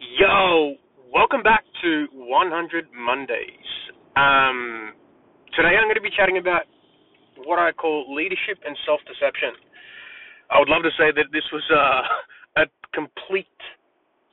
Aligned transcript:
Yo, 0.00 0.80
welcome 1.12 1.44
back 1.44 1.60
to 1.84 2.08
100 2.16 2.88
Mondays. 2.88 3.68
Um, 4.16 4.96
today 5.52 5.76
I'm 5.76 5.92
going 5.92 6.00
to 6.00 6.04
be 6.04 6.08
chatting 6.08 6.40
about 6.40 6.64
what 7.44 7.60
I 7.60 7.68
call 7.76 8.08
leadership 8.08 8.56
and 8.64 8.72
self 8.88 9.04
deception. 9.04 9.52
I 10.48 10.56
would 10.56 10.72
love 10.72 10.88
to 10.88 10.94
say 10.96 11.12
that 11.12 11.28
this 11.36 11.44
was 11.52 11.60
uh, 11.68 12.00
a 12.64 12.72
complete 12.96 13.52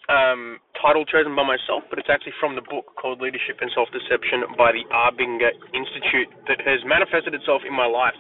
um, 0.08 0.64
title 0.80 1.04
chosen 1.04 1.36
by 1.36 1.44
myself, 1.44 1.84
but 1.92 2.00
it's 2.00 2.08
actually 2.08 2.40
from 2.40 2.56
the 2.56 2.64
book 2.64 2.96
called 2.96 3.20
Leadership 3.20 3.60
and 3.60 3.68
Self 3.76 3.92
Deception 3.92 4.48
by 4.56 4.72
the 4.72 4.88
Arbinger 4.88 5.52
Institute 5.76 6.32
that 6.48 6.64
has 6.64 6.80
manifested 6.88 7.36
itself 7.36 7.68
in 7.68 7.76
my 7.76 7.92
life 7.92 8.16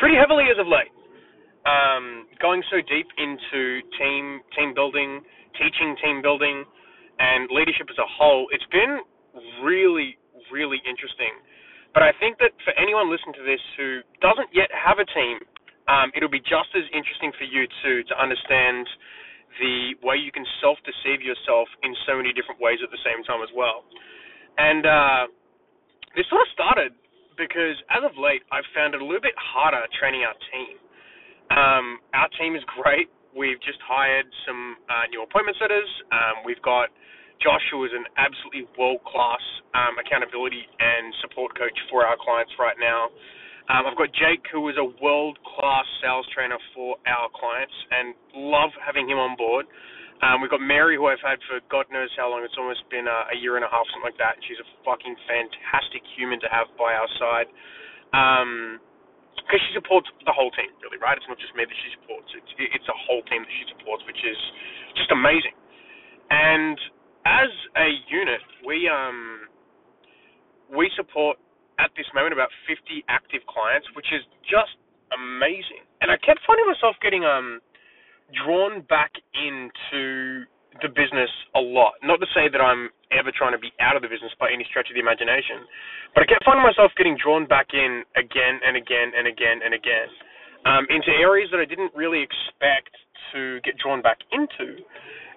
pretty 0.00 0.16
heavily 0.16 0.48
as 0.48 0.56
of 0.56 0.64
late. 0.64 0.88
Um, 1.68 2.32
going 2.40 2.64
so 2.72 2.80
deep 2.80 3.12
into 3.20 3.84
team 4.00 4.40
team 4.56 4.72
building, 4.72 5.20
teaching 5.60 5.92
team 6.00 6.24
building, 6.24 6.64
and 7.18 7.50
leadership 7.50 7.90
as 7.90 7.98
a 7.98 8.08
whole, 8.08 8.46
it's 8.50 8.66
been 8.70 9.02
really, 9.62 10.18
really 10.50 10.78
interesting. 10.86 11.34
But 11.94 12.02
I 12.02 12.12
think 12.20 12.38
that 12.38 12.54
for 12.62 12.72
anyone 12.78 13.10
listening 13.10 13.34
to 13.38 13.44
this 13.44 13.60
who 13.76 14.00
doesn't 14.22 14.50
yet 14.54 14.70
have 14.70 15.02
a 15.02 15.06
team, 15.08 15.42
um, 15.88 16.12
it'll 16.14 16.30
be 16.30 16.44
just 16.44 16.68
as 16.76 16.84
interesting 16.92 17.32
for 17.34 17.48
you 17.48 17.64
to 17.64 17.90
to 18.12 18.14
understand 18.20 18.86
the 19.58 19.96
way 20.04 20.20
you 20.20 20.30
can 20.30 20.44
self-deceive 20.60 21.24
yourself 21.24 21.66
in 21.82 21.96
so 22.06 22.14
many 22.14 22.36
different 22.36 22.60
ways 22.60 22.78
at 22.84 22.92
the 22.92 23.00
same 23.00 23.24
time 23.24 23.40
as 23.40 23.48
well. 23.56 23.88
And 24.60 24.84
uh, 24.84 25.24
this 26.14 26.28
sort 26.28 26.44
of 26.44 26.50
started 26.52 26.92
because 27.40 27.78
as 27.88 28.04
of 28.04 28.12
late, 28.20 28.44
I've 28.52 28.66
found 28.74 28.92
it 28.94 29.00
a 29.00 29.06
little 29.06 29.24
bit 29.24 29.34
harder 29.38 29.80
training 29.96 30.26
our 30.26 30.36
team. 30.52 30.74
Um, 31.48 31.86
our 32.12 32.28
team 32.36 32.58
is 32.58 32.62
great. 32.76 33.08
We've 33.32 33.60
just 33.62 33.78
hired 33.80 34.26
some 34.44 34.76
uh, 34.90 35.06
new 35.08 35.22
appointment 35.22 35.56
setters. 35.56 35.88
Um, 36.12 36.44
we've 36.44 36.60
got 36.60 36.90
Josh, 37.38 37.62
who 37.70 37.84
is 37.86 37.92
an 37.94 38.06
absolutely 38.18 38.66
world 38.74 39.02
class 39.06 39.42
um, 39.74 39.94
accountability 39.98 40.66
and 40.78 41.14
support 41.22 41.54
coach 41.54 41.74
for 41.90 42.02
our 42.02 42.18
clients 42.18 42.52
right 42.58 42.76
now. 42.78 43.10
Um, 43.68 43.84
I've 43.84 43.98
got 44.00 44.08
Jake, 44.16 44.42
who 44.48 44.64
is 44.72 44.80
a 44.80 44.88
world 45.04 45.36
class 45.44 45.84
sales 46.00 46.24
trainer 46.32 46.56
for 46.72 46.96
our 47.04 47.28
clients, 47.36 47.74
and 47.92 48.16
love 48.34 48.72
having 48.80 49.04
him 49.06 49.20
on 49.20 49.36
board. 49.36 49.68
Um, 50.18 50.42
we've 50.42 50.50
got 50.50 50.64
Mary, 50.64 50.98
who 50.98 51.06
I've 51.06 51.22
had 51.22 51.38
for 51.46 51.62
God 51.70 51.86
knows 51.94 52.10
how 52.18 52.26
long. 52.26 52.42
It's 52.42 52.58
almost 52.58 52.82
been 52.90 53.06
a, 53.06 53.30
a 53.30 53.36
year 53.38 53.54
and 53.54 53.62
a 53.62 53.70
half, 53.70 53.86
something 53.92 54.08
like 54.08 54.18
that. 54.18 54.34
She's 54.42 54.58
a 54.58 54.66
fucking 54.82 55.14
fantastic 55.30 56.02
human 56.18 56.42
to 56.42 56.48
have 56.50 56.66
by 56.74 56.96
our 56.96 57.06
side. 57.22 57.46
Because 58.10 59.62
um, 59.62 59.62
she 59.62 59.70
supports 59.78 60.10
the 60.26 60.34
whole 60.34 60.50
team, 60.58 60.74
really, 60.82 60.98
right? 60.98 61.14
It's 61.14 61.28
not 61.30 61.38
just 61.38 61.54
me 61.54 61.62
that 61.62 61.78
she 61.86 61.88
supports. 62.02 62.26
It's 62.34 62.50
it's 62.58 62.88
a 62.90 62.98
whole 63.06 63.22
team 63.30 63.46
that 63.46 63.52
she 63.52 63.64
supports, 63.78 64.02
which 64.10 64.18
is 64.26 64.40
just 64.98 65.12
amazing. 65.14 65.54
And 66.34 66.74
as 67.28 67.52
a 67.76 67.88
unit, 68.08 68.40
we 68.64 68.88
um 68.88 69.44
we 70.72 70.88
support 70.96 71.36
at 71.78 71.92
this 71.96 72.08
moment 72.16 72.32
about 72.32 72.50
50 72.66 73.04
active 73.08 73.44
clients, 73.46 73.86
which 73.94 74.08
is 74.12 74.24
just 74.48 74.76
amazing. 75.12 75.84
And 76.00 76.10
I 76.10 76.16
kept 76.18 76.40
finding 76.48 76.66
myself 76.66 76.96
getting 77.04 77.24
um 77.24 77.60
drawn 78.32 78.80
back 78.88 79.12
into 79.36 80.44
the 80.80 80.88
business 80.88 81.32
a 81.56 81.60
lot. 81.60 81.96
Not 82.04 82.20
to 82.20 82.28
say 82.36 82.48
that 82.52 82.60
I'm 82.60 82.88
ever 83.10 83.32
trying 83.32 83.52
to 83.56 83.60
be 83.60 83.72
out 83.80 83.96
of 83.96 84.04
the 84.04 84.08
business 84.08 84.32
by 84.36 84.52
any 84.52 84.64
stretch 84.68 84.88
of 84.92 84.94
the 84.94 85.00
imagination, 85.00 85.64
but 86.12 86.22
I 86.22 86.26
kept 86.28 86.44
finding 86.44 86.64
myself 86.64 86.92
getting 86.96 87.16
drawn 87.16 87.48
back 87.48 87.72
in 87.72 88.04
again 88.16 88.60
and 88.64 88.76
again 88.76 89.12
and 89.16 89.26
again 89.26 89.64
and 89.64 89.72
again 89.72 90.08
um, 90.68 90.84
into 90.92 91.08
areas 91.12 91.48
that 91.52 91.60
I 91.60 91.64
didn't 91.64 91.92
really 91.96 92.20
expect 92.20 92.92
to 93.32 93.60
get 93.64 93.76
drawn 93.80 94.02
back 94.02 94.18
into. 94.32 94.80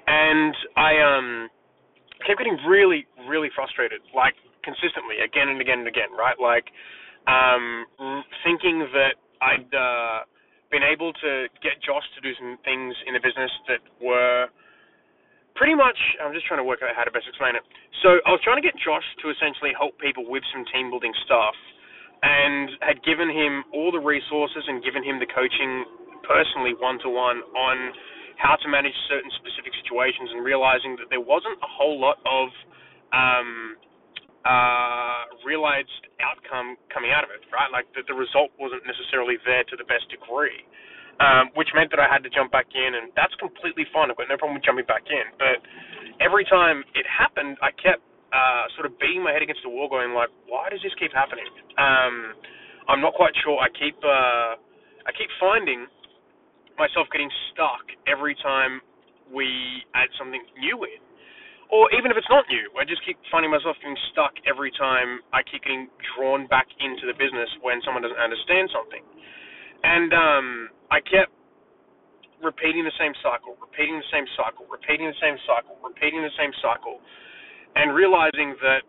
And 0.08 0.56
I 0.76 0.92
um 1.00 1.50
kept 2.26 2.40
getting 2.40 2.58
really, 2.68 3.08
really 3.28 3.50
frustrated, 3.54 4.02
like 4.16 4.36
consistently, 4.64 5.22
again 5.24 5.50
and 5.50 5.60
again 5.60 5.86
and 5.86 5.90
again, 5.90 6.12
right? 6.14 6.38
Like 6.38 6.70
um, 7.28 7.86
thinking 8.46 8.86
that 8.94 9.18
I'd 9.42 9.72
uh, 9.74 10.26
been 10.70 10.86
able 10.86 11.14
to 11.14 11.50
get 11.62 11.82
Josh 11.84 12.06
to 12.16 12.22
do 12.22 12.32
some 12.38 12.58
things 12.64 12.94
in 13.06 13.14
the 13.14 13.22
business 13.22 13.52
that 13.68 13.82
were 14.00 14.48
pretty 15.56 15.76
much. 15.76 15.98
I'm 16.24 16.34
just 16.34 16.48
trying 16.48 16.64
to 16.64 16.68
work 16.68 16.80
out 16.82 16.96
how 16.96 17.04
to 17.04 17.12
best 17.12 17.28
explain 17.28 17.58
it. 17.60 17.66
So 18.02 18.24
I 18.24 18.32
was 18.32 18.42
trying 18.42 18.58
to 18.58 18.66
get 18.66 18.74
Josh 18.80 19.06
to 19.22 19.30
essentially 19.30 19.76
help 19.76 20.00
people 20.00 20.24
with 20.26 20.46
some 20.54 20.64
team 20.72 20.90
building 20.90 21.12
stuff, 21.28 21.58
and 22.24 22.70
had 22.82 23.04
given 23.04 23.30
him 23.30 23.66
all 23.74 23.92
the 23.92 24.02
resources 24.02 24.64
and 24.70 24.80
given 24.82 25.04
him 25.04 25.20
the 25.20 25.30
coaching 25.30 25.86
personally 26.24 26.78
one 26.78 27.02
to 27.02 27.10
one 27.10 27.42
on 27.58 27.78
how 28.42 28.58
to 28.58 28.68
manage 28.68 28.98
certain 29.06 29.30
specific 29.38 29.70
situations 29.86 30.34
and 30.34 30.42
realizing 30.42 30.98
that 30.98 31.14
there 31.14 31.22
wasn't 31.22 31.54
a 31.62 31.70
whole 31.70 32.02
lot 32.02 32.18
of 32.26 32.50
um, 33.14 33.78
uh, 34.42 35.30
realized 35.46 36.10
outcome 36.18 36.74
coming 36.90 37.14
out 37.14 37.22
of 37.22 37.30
it, 37.30 37.46
right? 37.54 37.70
Like 37.70 37.86
that 37.94 38.10
the 38.10 38.18
result 38.18 38.50
wasn't 38.58 38.82
necessarily 38.90 39.38
there 39.46 39.62
to 39.70 39.76
the 39.78 39.86
best 39.86 40.10
degree, 40.10 40.66
um, 41.22 41.54
which 41.54 41.70
meant 41.78 41.94
that 41.94 42.02
I 42.02 42.10
had 42.10 42.26
to 42.26 42.32
jump 42.34 42.50
back 42.50 42.74
in, 42.74 42.98
and 42.98 43.14
that's 43.14 43.38
completely 43.38 43.86
fine. 43.94 44.10
I've 44.10 44.18
got 44.18 44.26
no 44.26 44.42
problem 44.42 44.58
with 44.58 44.66
jumping 44.66 44.90
back 44.90 45.06
in, 45.06 45.26
but 45.38 45.62
every 46.18 46.42
time 46.50 46.82
it 46.98 47.06
happened, 47.06 47.62
I 47.62 47.70
kept 47.78 48.02
uh, 48.34 48.66
sort 48.74 48.90
of 48.90 48.98
beating 48.98 49.22
my 49.22 49.30
head 49.36 49.46
against 49.46 49.62
the 49.62 49.70
wall, 49.70 49.86
going 49.86 50.18
like, 50.18 50.34
"Why 50.50 50.74
does 50.74 50.82
this 50.82 50.96
keep 50.98 51.14
happening?" 51.14 51.46
Um, 51.78 52.34
I'm 52.90 53.02
not 53.06 53.14
quite 53.14 53.38
sure. 53.46 53.62
I 53.62 53.70
keep 53.70 54.02
uh, 54.02 54.58
I 55.06 55.12
keep 55.14 55.30
finding 55.38 55.86
myself 56.78 57.08
getting 57.12 57.32
stuck 57.52 57.84
every 58.08 58.36
time 58.40 58.82
we 59.32 59.48
add 59.96 60.12
something 60.20 60.42
new 60.60 60.84
in. 60.84 61.02
Or 61.72 61.88
even 61.96 62.12
if 62.12 62.20
it's 62.20 62.28
not 62.28 62.44
new, 62.52 62.68
I 62.76 62.84
just 62.84 63.00
keep 63.08 63.16
finding 63.32 63.48
myself 63.48 63.80
getting 63.80 63.96
stuck 64.12 64.36
every 64.44 64.76
time 64.76 65.24
I 65.32 65.40
keep 65.40 65.64
getting 65.64 65.88
drawn 66.14 66.44
back 66.52 66.68
into 66.84 67.08
the 67.08 67.16
business 67.16 67.48
when 67.64 67.80
someone 67.88 68.04
doesn't 68.04 68.20
understand 68.20 68.68
something. 68.76 69.00
And 69.80 70.12
um, 70.12 70.48
I 70.92 71.00
kept 71.00 71.32
repeating 72.44 72.84
the 72.84 72.92
same 73.00 73.16
cycle, 73.24 73.56
repeating 73.56 73.96
the 73.96 74.12
same 74.12 74.28
cycle, 74.36 74.68
repeating 74.68 75.08
the 75.08 75.22
same 75.24 75.40
cycle, 75.48 75.80
repeating 75.80 76.20
the 76.20 76.36
same 76.36 76.52
cycle, 76.60 77.00
and 77.80 77.96
realizing 77.96 78.52
that 78.60 78.84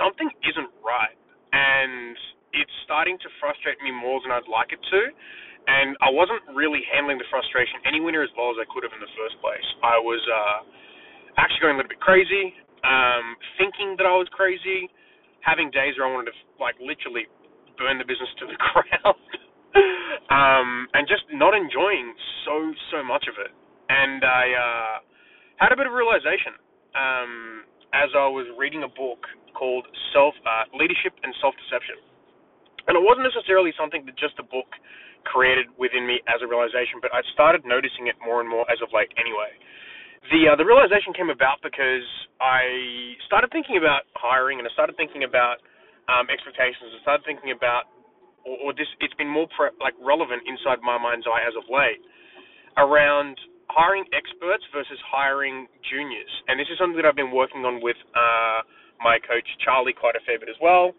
something 0.00 0.32
isn't 0.48 0.72
right. 0.80 1.12
And 1.52 2.16
it's 2.56 2.72
starting 2.88 3.20
to 3.20 3.28
frustrate 3.36 3.76
me 3.84 3.92
more 3.92 4.24
than 4.24 4.32
I'd 4.32 4.48
like 4.48 4.72
it 4.72 4.80
to 4.80 5.00
and 5.66 5.98
I 5.98 6.10
wasn't 6.14 6.42
really 6.54 6.82
handling 6.86 7.18
the 7.18 7.28
frustration 7.30 7.82
anywhere 7.86 8.14
near 8.14 8.24
as 8.24 8.30
well 8.38 8.54
as 8.54 8.58
I 8.62 8.66
could 8.70 8.86
have 8.86 8.94
in 8.94 9.02
the 9.02 9.12
first 9.18 9.36
place. 9.42 9.66
I 9.82 9.98
was 9.98 10.22
uh, 10.30 10.58
actually 11.42 11.62
going 11.62 11.74
a 11.74 11.78
little 11.82 11.90
bit 11.90 12.02
crazy, 12.02 12.54
um, 12.86 13.34
thinking 13.58 13.98
that 13.98 14.06
I 14.06 14.14
was 14.14 14.30
crazy, 14.30 14.86
having 15.42 15.70
days 15.74 15.98
where 15.98 16.06
I 16.06 16.12
wanted 16.14 16.30
to 16.30 16.36
like 16.62 16.78
literally 16.78 17.26
burn 17.74 17.98
the 17.98 18.06
business 18.06 18.30
to 18.40 18.44
the 18.46 18.56
ground, 18.66 19.18
um, 20.30 20.86
and 20.94 21.04
just 21.10 21.26
not 21.34 21.52
enjoying 21.52 22.14
so 22.46 22.54
so 22.94 23.02
much 23.02 23.26
of 23.26 23.36
it. 23.42 23.50
And 23.90 24.22
I 24.22 24.44
uh, 24.54 24.94
had 25.58 25.70
a 25.70 25.76
bit 25.78 25.86
of 25.86 25.94
realization 25.94 26.58
um, 26.94 27.66
as 27.94 28.10
I 28.16 28.26
was 28.26 28.46
reading 28.58 28.82
a 28.82 28.90
book 28.90 29.26
called 29.54 29.86
Self 30.12 30.34
uh, 30.42 30.70
Leadership 30.74 31.14
and 31.22 31.32
Self 31.40 31.54
Deception, 31.66 32.00
and 32.86 32.94
it 32.94 33.02
wasn't 33.02 33.26
necessarily 33.26 33.74
something 33.74 34.06
that 34.06 34.14
just 34.14 34.38
the 34.38 34.46
book 34.46 34.70
created 35.26 35.66
within 35.74 36.06
me 36.06 36.22
as 36.30 36.38
a 36.40 36.46
realization, 36.46 37.02
but 37.02 37.10
I 37.10 37.20
started 37.34 37.66
noticing 37.66 38.06
it 38.06 38.14
more 38.22 38.38
and 38.38 38.46
more 38.46 38.62
as 38.70 38.78
of 38.78 38.94
late 38.94 39.10
anyway. 39.18 39.50
The 40.30 40.54
uh, 40.54 40.56
the 40.58 40.66
realization 40.66 41.14
came 41.14 41.30
about 41.30 41.62
because 41.62 42.06
I 42.42 43.14
started 43.26 43.50
thinking 43.50 43.78
about 43.78 44.06
hiring 44.14 44.58
and 44.58 44.66
I 44.66 44.72
started 44.74 44.94
thinking 44.98 45.22
about 45.22 45.62
um, 46.10 46.30
expectations. 46.30 46.94
I 46.94 47.00
started 47.02 47.22
thinking 47.26 47.54
about, 47.54 47.90
or, 48.42 48.70
or 48.70 48.70
this, 48.74 48.90
it's 48.98 49.14
been 49.14 49.30
more 49.30 49.46
pre- 49.54 49.74
like 49.78 49.94
relevant 50.02 50.42
inside 50.46 50.82
my 50.82 50.98
mind's 50.98 51.26
eye 51.26 51.42
as 51.46 51.54
of 51.58 51.66
late 51.70 52.02
around 52.78 53.38
hiring 53.70 54.06
experts 54.14 54.62
versus 54.74 54.98
hiring 55.06 55.66
juniors. 55.86 56.30
And 56.46 56.58
this 56.58 56.70
is 56.70 56.78
something 56.78 56.98
that 56.98 57.06
I've 57.06 57.18
been 57.18 57.34
working 57.34 57.62
on 57.66 57.82
with 57.82 57.98
uh, 58.14 58.66
my 59.02 59.18
coach 59.22 59.46
Charlie 59.62 59.94
quite 59.94 60.14
a 60.14 60.22
fair 60.26 60.38
bit 60.38 60.50
as 60.50 60.58
well 60.62 60.94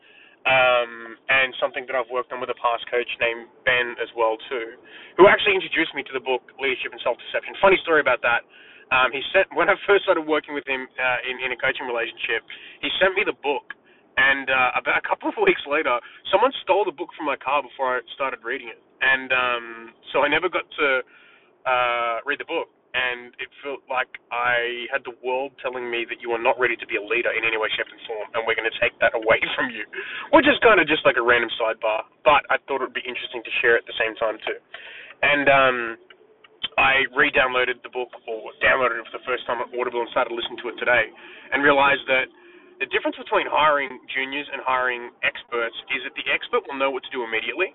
um, 0.45 1.17
and 1.27 1.55
something 1.57 1.87
that 1.89 1.95
I've 1.97 2.09
worked 2.11 2.31
on 2.31 2.39
with 2.39 2.53
a 2.53 2.59
past 2.59 2.85
coach 2.91 3.09
named 3.19 3.49
Ben 3.65 3.97
as 3.97 4.11
well 4.13 4.37
too, 4.51 4.77
who 5.17 5.27
actually 5.27 5.57
introduced 5.57 5.95
me 5.97 6.03
to 6.05 6.13
the 6.13 6.23
book 6.23 6.45
Leadership 6.61 6.93
and 6.93 7.01
Self 7.01 7.17
Deception. 7.17 7.57
Funny 7.57 7.79
story 7.81 7.99
about 7.99 8.21
that. 8.21 8.45
Um, 8.93 9.11
he 9.11 9.19
sent 9.33 9.49
when 9.51 9.67
I 9.67 9.75
first 9.89 10.05
started 10.07 10.23
working 10.23 10.53
with 10.53 10.67
him 10.69 10.87
uh, 10.95 11.19
in 11.27 11.41
in 11.41 11.49
a 11.51 11.59
coaching 11.59 11.89
relationship, 11.89 12.45
he 12.83 12.87
sent 13.01 13.17
me 13.17 13.25
the 13.25 13.35
book, 13.41 13.73
and 14.15 14.47
uh, 14.47 14.77
about 14.79 15.01
a 15.01 15.05
couple 15.07 15.27
of 15.33 15.35
weeks 15.41 15.63
later, 15.65 15.97
someone 16.29 16.53
stole 16.61 16.85
the 16.85 16.95
book 16.95 17.11
from 17.17 17.25
my 17.25 17.39
car 17.39 17.65
before 17.65 17.97
I 17.97 18.05
started 18.13 18.45
reading 18.45 18.69
it, 18.69 18.79
and 19.01 19.29
um, 19.33 19.65
so 20.13 20.21
I 20.23 20.29
never 20.29 20.47
got 20.47 20.67
to 20.67 20.87
uh, 21.67 22.15
read 22.23 22.39
the 22.39 22.47
book 22.47 22.71
and 22.97 23.37
it 23.37 23.49
felt 23.61 23.85
like 23.85 24.09
I 24.33 24.89
had 24.89 25.05
the 25.05 25.13
world 25.21 25.53
telling 25.61 25.85
me 25.85 26.09
that 26.09 26.17
you 26.17 26.33
are 26.33 26.41
not 26.41 26.57
ready 26.57 26.73
to 26.81 26.87
be 26.89 26.97
a 26.97 27.03
leader 27.03 27.29
in 27.29 27.45
any 27.45 27.61
way, 27.61 27.69
shape, 27.77 27.85
and 27.93 28.01
form, 28.09 28.25
and 28.33 28.41
we're 28.49 28.57
going 28.57 28.69
to 28.69 28.79
take 28.81 28.97
that 29.05 29.13
away 29.13 29.37
from 29.53 29.69
you, 29.69 29.85
which 30.33 30.49
is 30.49 30.57
kind 30.65 30.81
of 30.81 30.89
just 30.89 31.05
like 31.05 31.21
a 31.21 31.25
random 31.25 31.53
sidebar. 31.61 32.09
But 32.25 32.41
I 32.49 32.57
thought 32.65 32.81
it 32.81 32.89
would 32.89 32.97
be 32.97 33.05
interesting 33.05 33.45
to 33.45 33.53
share 33.61 33.77
at 33.77 33.85
the 33.85 33.93
same 34.01 34.17
time 34.17 34.41
too. 34.41 34.57
And 35.21 35.45
um, 35.45 35.77
I 36.81 37.05
re-downloaded 37.13 37.85
the 37.85 37.93
book 37.93 38.09
or 38.25 38.49
downloaded 38.65 39.01
it 39.01 39.05
for 39.13 39.21
the 39.21 39.25
first 39.29 39.45
time 39.45 39.61
on 39.61 39.69
Audible 39.77 40.01
and 40.01 40.09
started 40.09 40.33
listening 40.33 40.57
to 40.65 40.73
it 40.73 40.77
today, 40.81 41.09
and 41.53 41.61
realized 41.61 42.05
that 42.09 42.29
the 42.81 42.89
difference 42.89 43.17
between 43.17 43.49
hiring 43.49 43.89
juniors 44.09 44.45
and 44.53 44.61
hiring 44.61 45.09
experts 45.25 45.73
is 45.93 46.05
that 46.05 46.13
the 46.13 46.25
expert 46.29 46.65
will 46.65 46.77
know 46.77 46.89
what 46.93 47.01
to 47.05 47.11
do 47.13 47.25
immediately, 47.25 47.73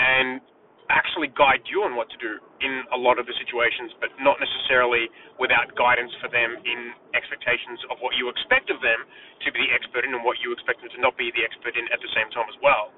and 0.00 0.40
actually 0.88 1.28
guide 1.36 1.64
you 1.68 1.84
on 1.84 1.96
what 1.96 2.08
to 2.08 2.18
do 2.20 2.40
in 2.64 2.84
a 2.92 2.98
lot 2.98 3.20
of 3.20 3.28
the 3.28 3.36
situations, 3.36 3.92
but 4.00 4.08
not 4.20 4.40
necessarily 4.40 5.08
without 5.36 5.68
guidance 5.76 6.12
for 6.20 6.32
them 6.32 6.56
in 6.64 6.80
expectations 7.12 7.80
of 7.92 8.00
what 8.00 8.16
you 8.16 8.28
expect 8.32 8.72
of 8.72 8.80
them 8.80 9.04
to 9.44 9.48
be 9.52 9.60
the 9.68 9.70
expert 9.72 10.08
in 10.08 10.16
and 10.16 10.24
what 10.24 10.40
you 10.40 10.52
expect 10.52 10.80
them 10.80 10.88
to 10.92 11.00
not 11.00 11.16
be 11.20 11.28
the 11.36 11.44
expert 11.44 11.76
in 11.76 11.84
at 11.92 12.00
the 12.00 12.10
same 12.16 12.28
time 12.32 12.48
as 12.48 12.56
well. 12.64 12.92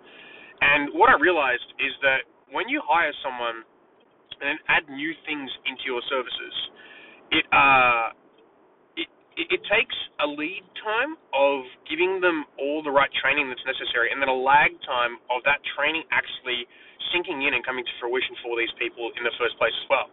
And 0.63 0.95
what 0.95 1.11
I 1.11 1.19
realized 1.19 1.67
is 1.83 1.93
that 2.05 2.29
when 2.55 2.71
you 2.71 2.83
hire 2.85 3.15
someone 3.23 3.67
and 4.41 4.57
add 4.71 4.89
new 4.89 5.13
things 5.27 5.51
into 5.67 5.85
your 5.91 6.03
services, 6.07 6.55
it 7.31 7.45
uh, 7.51 8.15
it 8.97 9.09
it 9.37 9.63
takes 9.67 9.97
a 10.21 10.29
lead 10.29 10.65
time 10.85 11.17
of 11.33 11.65
giving 11.89 12.21
them 12.21 12.45
all 12.61 12.83
the 12.83 12.93
right 12.93 13.11
training 13.19 13.49
that's 13.49 13.65
necessary, 13.65 14.13
and 14.13 14.21
then 14.21 14.29
a 14.29 14.37
lag 14.37 14.77
time 14.85 15.17
of 15.33 15.41
that 15.49 15.65
training 15.77 16.05
actually 16.13 16.69
sinking 17.13 17.43
in 17.43 17.57
and 17.57 17.65
coming 17.65 17.85
to 17.85 17.95
fruition 17.99 18.37
for 18.45 18.55
these 18.61 18.73
people 18.77 19.11
in 19.17 19.25
the 19.25 19.35
first 19.41 19.57
place 19.57 19.75
as 19.75 19.87
well. 19.89 20.09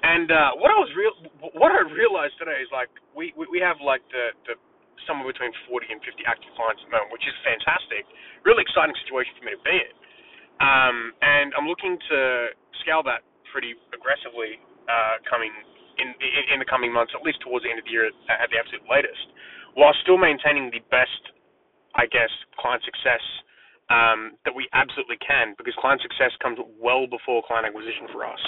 And 0.00 0.32
uh, 0.32 0.56
what 0.56 0.72
I 0.72 0.78
was 0.80 0.88
real, 0.96 1.12
what 1.56 1.72
I 1.72 1.84
realized 1.92 2.36
today 2.40 2.56
is 2.64 2.72
like 2.72 2.88
we 3.12 3.36
we, 3.36 3.60
have 3.60 3.76
like 3.84 4.00
the 4.08 4.32
the 4.48 4.56
somewhere 5.04 5.28
between 5.28 5.52
40 5.68 5.92
and 5.92 6.00
50 6.00 6.24
active 6.24 6.52
clients 6.56 6.80
at 6.84 6.88
the 6.88 6.94
moment, 6.96 7.12
which 7.12 7.24
is 7.24 7.36
fantastic. 7.44 8.08
Really 8.44 8.64
exciting 8.64 8.96
situation 9.04 9.32
for 9.36 9.44
me 9.44 9.52
to 9.56 9.64
be 9.64 9.76
in. 9.76 9.92
Um, 10.60 10.96
and 11.20 11.52
I'm 11.56 11.68
looking 11.68 11.96
to 11.96 12.18
scale 12.84 13.04
that 13.08 13.24
pretty 13.52 13.76
aggressively 13.92 14.60
uh, 14.88 15.20
coming 15.28 15.52
in, 16.00 16.16
in 16.16 16.56
in 16.56 16.58
the 16.60 16.68
coming 16.68 16.92
months, 16.92 17.12
at 17.12 17.20
least 17.20 17.44
towards 17.44 17.68
the 17.68 17.70
end 17.72 17.80
of 17.80 17.84
the 17.84 17.92
year 17.92 18.08
at 18.08 18.48
the 18.48 18.56
absolute 18.56 18.84
latest, 18.88 19.24
while 19.76 19.92
still 20.00 20.16
maintaining 20.16 20.72
the 20.72 20.80
best, 20.88 21.20
I 21.92 22.08
guess, 22.08 22.32
client 22.56 22.80
success 22.88 23.20
um, 23.90 24.38
that 24.46 24.54
we 24.54 24.70
absolutely 24.72 25.18
can 25.18 25.58
because 25.58 25.74
client 25.76 26.00
success 26.00 26.30
comes 26.38 26.56
well 26.78 27.10
before 27.10 27.42
client 27.44 27.66
acquisition 27.66 28.06
for 28.14 28.22
us. 28.22 28.38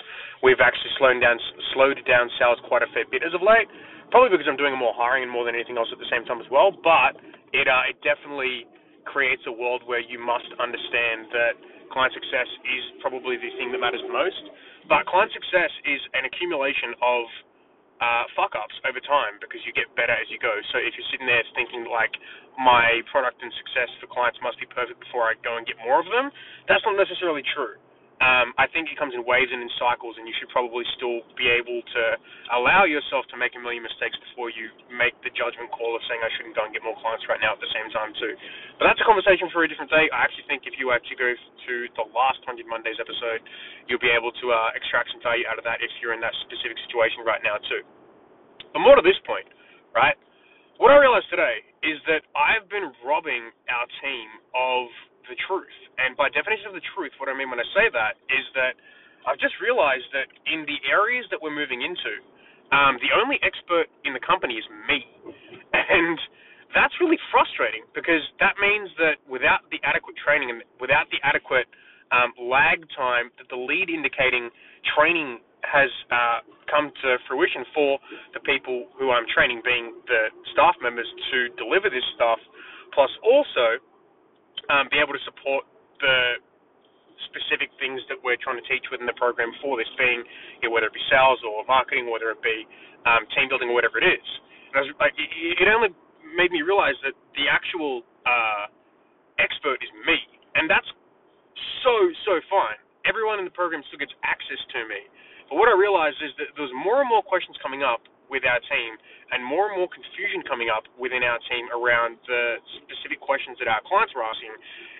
We've 0.41 0.63
actually 0.63 0.95
slowed 0.97 1.19
down 1.19 1.37
slowed 1.75 1.99
down 2.07 2.31
sales 2.39 2.63
quite 2.71 2.87
a 2.87 2.91
fair 2.95 3.05
bit 3.11 3.27
as 3.27 3.35
of 3.35 3.43
late, 3.43 3.67
probably 4.15 4.31
because 4.33 4.47
I'm 4.47 4.57
doing 4.57 4.79
more 4.79 4.95
hiring 4.95 5.27
and 5.27 5.33
more 5.33 5.45
than 5.45 5.59
anything 5.59 5.77
else 5.77 5.91
at 5.91 5.99
the 5.99 6.09
same 6.09 6.25
time 6.25 6.39
as 6.39 6.49
well. 6.49 6.71
But 6.71 7.19
it 7.53 7.67
uh, 7.67 7.91
it 7.91 7.99
definitely 8.07 8.71
creates 9.05 9.43
a 9.51 9.55
world 9.55 9.83
where 9.85 10.01
you 10.01 10.23
must 10.23 10.47
understand 10.63 11.27
that 11.35 11.59
client 11.91 12.15
success 12.15 12.49
is 12.65 12.83
probably 13.03 13.37
the 13.37 13.51
thing 13.59 13.75
that 13.75 13.83
matters 13.83 14.01
most. 14.09 14.41
But 14.87 15.05
client 15.11 15.35
success 15.35 15.71
is 15.85 16.01
an 16.15 16.25
accumulation 16.25 16.95
of 17.03 17.27
uh, 18.03 18.27
fuck 18.35 18.59
ups 18.59 18.75
over 18.83 18.99
time 18.99 19.39
because 19.39 19.63
you 19.63 19.71
get 19.71 19.87
better 19.95 20.13
as 20.13 20.27
you 20.27 20.43
go. 20.43 20.51
So 20.75 20.83
if 20.83 20.99
you're 20.99 21.11
sitting 21.15 21.31
there 21.31 21.47
thinking 21.55 21.87
like 21.87 22.11
my 22.59 23.01
product 23.15 23.39
and 23.39 23.55
success 23.55 23.89
for 24.03 24.11
clients 24.11 24.43
must 24.43 24.59
be 24.59 24.67
perfect 24.67 24.99
before 24.99 25.31
I 25.31 25.39
go 25.47 25.55
and 25.55 25.63
get 25.63 25.79
more 25.87 26.03
of 26.03 26.11
them, 26.11 26.35
that's 26.67 26.83
not 26.83 26.99
necessarily 26.99 27.47
true. 27.55 27.79
Um, 28.23 28.55
I 28.55 28.71
think 28.71 28.87
it 28.87 28.95
comes 28.95 29.19
in 29.19 29.27
waves 29.27 29.51
and 29.51 29.59
in 29.59 29.67
cycles, 29.83 30.15
and 30.15 30.31
you 30.31 30.35
should 30.39 30.47
probably 30.55 30.87
still 30.95 31.27
be 31.35 31.51
able 31.51 31.83
to 31.83 32.03
allow 32.55 32.87
yourself 32.87 33.27
to 33.35 33.37
make 33.37 33.59
a 33.59 33.61
million 33.61 33.83
mistakes 33.83 34.15
before 34.31 34.47
you 34.55 34.71
make 34.95 35.19
the 35.27 35.33
judgment 35.35 35.75
call 35.75 35.99
of 35.99 36.03
saying 36.07 36.23
I 36.23 36.31
shouldn't 36.39 36.55
go 36.55 36.63
and 36.63 36.71
get 36.71 36.87
more 36.87 36.95
clients 37.03 37.27
right 37.27 37.43
now 37.43 37.59
at 37.59 37.61
the 37.61 37.73
same 37.75 37.91
time 37.91 38.15
too. 38.15 38.39
But 38.79 38.87
that's 38.87 39.03
a 39.03 39.09
conversation 39.11 39.51
for 39.51 39.67
a 39.67 39.69
different 39.69 39.91
day. 39.91 40.07
I 40.15 40.23
actually 40.23 40.47
think 40.47 40.71
if 40.71 40.79
you 40.79 40.95
actually 40.95 41.19
go 41.19 41.35
to 41.35 41.75
the 41.99 42.07
last 42.15 42.39
100 42.47 42.63
Mondays 42.71 43.03
episode, 43.03 43.43
you'll 43.91 44.03
be 44.03 44.15
able 44.15 44.31
to 44.31 44.47
uh, 44.55 44.71
extract 44.79 45.11
some 45.11 45.19
value 45.19 45.43
out 45.51 45.59
of 45.59 45.67
that 45.67 45.83
if 45.83 45.91
you're 45.99 46.15
in 46.15 46.23
that 46.23 46.35
specific 46.47 46.79
situation 46.87 47.27
right 47.27 47.43
now 47.43 47.59
too. 47.67 47.83
But 48.71 48.87
more 48.87 48.95
to 48.95 49.03
this 49.03 49.19
point, 49.27 49.51
right? 49.91 50.15
What 50.79 50.95
I 50.95 50.99
realized 51.03 51.27
today 51.27 51.67
is 51.83 51.99
that 52.07 52.23
I've 52.39 52.71
been 52.71 52.95
robbing 53.03 53.51
our 53.67 53.87
team 53.99 54.29
of 54.55 54.87
the 55.33 55.41
truth. 55.49 55.73
And 55.97 56.13
by 56.13 56.29
definition 56.29 56.69
of 56.69 56.77
the 56.77 56.85
truth, 56.93 57.17
what 57.17 57.33
I 57.33 57.35
mean 57.35 57.49
when 57.49 57.57
I 57.57 57.69
say 57.73 57.89
that 57.89 58.21
is 58.29 58.45
that 58.53 58.77
I've 59.25 59.41
just 59.41 59.57
realized 59.65 60.05
that 60.13 60.29
in 60.45 60.69
the 60.69 60.77
areas 60.85 61.25
that 61.33 61.41
we're 61.41 61.55
moving 61.55 61.81
into, 61.81 62.21
um, 62.69 63.01
the 63.01 63.13
only 63.17 63.41
expert 63.41 63.89
in 64.05 64.13
the 64.13 64.21
company 64.21 64.61
is 64.61 64.67
me. 64.85 65.01
And 65.73 66.19
that's 66.77 66.93
really 67.01 67.21
frustrating 67.33 67.85
because 67.93 68.25
that 68.41 68.57
means 68.61 68.89
that 68.97 69.21
without 69.29 69.65
the 69.69 69.81
adequate 69.85 70.17
training 70.21 70.49
and 70.53 70.61
without 70.81 71.09
the 71.13 71.21
adequate 71.25 71.69
um, 72.13 72.33
lag 72.37 72.85
time 72.97 73.33
that 73.41 73.49
the 73.49 73.57
lead 73.57 73.89
indicating 73.89 74.53
training 74.97 75.41
has 75.65 75.89
uh, 76.11 76.41
come 76.67 76.91
to 76.91 77.09
fruition 77.29 77.65
for 77.73 78.01
the 78.35 78.43
people 78.43 78.91
who 78.99 79.13
I'm 79.15 79.29
training, 79.31 79.63
being 79.65 79.95
the 80.09 80.33
staff 80.53 80.75
members, 80.83 81.07
to 81.33 81.53
deliver 81.55 81.89
this 81.89 82.05
stuff, 82.17 82.41
plus 82.93 83.13
also 83.23 83.79
um, 84.71 84.87
be 84.93 84.99
able 85.03 85.17
to 85.17 85.25
support 85.27 85.67
the 85.99 86.43
specific 87.31 87.71
things 87.79 88.03
that 88.11 88.19
we're 88.21 88.39
trying 88.39 88.59
to 88.59 88.67
teach 88.67 88.85
within 88.91 89.07
the 89.07 89.17
program 89.17 89.51
for 89.63 89.79
this 89.79 89.89
being, 89.97 90.23
you 90.61 90.69
know, 90.69 90.73
whether 90.75 90.91
it 90.91 90.97
be 90.97 91.03
sales 91.09 91.41
or 91.47 91.65
marketing, 91.65 92.11
whether 92.11 92.31
it 92.31 92.43
be 92.43 92.67
um, 93.07 93.25
team 93.35 93.49
building 93.49 93.71
or 93.71 93.77
whatever 93.77 93.99
it 93.99 94.07
is. 94.07 94.27
And 94.73 94.75
I 94.77 94.81
was, 94.85 94.91
like, 95.01 95.15
it 95.17 95.69
only 95.71 95.95
made 96.37 96.51
me 96.51 96.63
realize 96.63 96.97
that 97.07 97.15
the 97.39 97.47
actual 97.49 98.03
uh, 98.27 98.67
expert 99.39 99.81
is 99.81 99.91
me, 100.07 100.19
and 100.57 100.69
that's 100.69 100.89
so 101.83 101.95
so 102.27 102.39
fine. 102.51 102.79
Everyone 103.09 103.43
in 103.43 103.47
the 103.47 103.55
program 103.55 103.83
still 103.91 103.99
gets 103.99 104.15
access 104.23 104.61
to 104.77 104.87
me, 104.87 105.01
but 105.51 105.59
what 105.59 105.69
I 105.69 105.75
realized 105.75 106.21
is 106.23 106.33
that 106.39 106.55
there's 106.55 106.73
more 106.73 107.03
and 107.03 107.09
more 107.11 107.23
questions 107.23 107.59
coming 107.63 107.83
up 107.83 108.03
with 108.33 108.49
our 108.49 108.59
team 108.65 108.97
and 109.37 109.45
more 109.45 109.69
and 109.69 109.77
more 109.77 109.93
confusion 109.93 110.41
coming 110.49 110.73
up 110.73 110.89
within 110.97 111.21
our 111.21 111.37
team 111.53 111.69
around 111.69 112.17
the 112.25 112.57
specific 112.81 113.21
questions 113.21 113.61
that 113.61 113.69
our 113.69 113.85
clients 113.85 114.17
were 114.17 114.25
asking. 114.25 114.57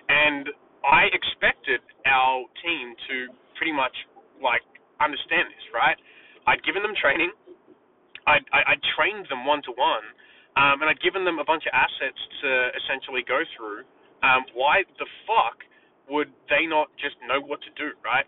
And 0.07 0.53
I 0.85 1.09
expected 1.09 1.81
our 2.05 2.45
team 2.61 2.93
to 3.09 3.15
pretty 3.57 3.73
much 3.73 3.93
like 4.37 4.61
understand 5.01 5.49
this, 5.49 5.65
right? 5.73 5.97
I'd 6.45 6.61
given 6.61 6.85
them 6.85 6.93
training. 6.93 7.33
I'd, 8.29 8.45
I'd 8.53 8.83
trained 8.95 9.27
them 9.27 9.43
one 9.43 9.59
to 9.67 9.73
one, 9.75 10.05
and 10.55 10.87
I'd 10.87 11.01
given 11.03 11.25
them 11.25 11.39
a 11.39 11.47
bunch 11.47 11.65
of 11.67 11.73
assets 11.75 12.19
to 12.43 12.49
essentially 12.77 13.25
go 13.27 13.43
through. 13.57 13.83
Um, 14.23 14.47
why 14.55 14.87
the 14.99 15.07
fuck 15.27 15.59
would 16.07 16.31
they 16.47 16.63
not 16.67 16.87
just 16.95 17.19
know 17.27 17.43
what 17.43 17.59
to 17.67 17.71
do, 17.75 17.91
right? 18.03 18.23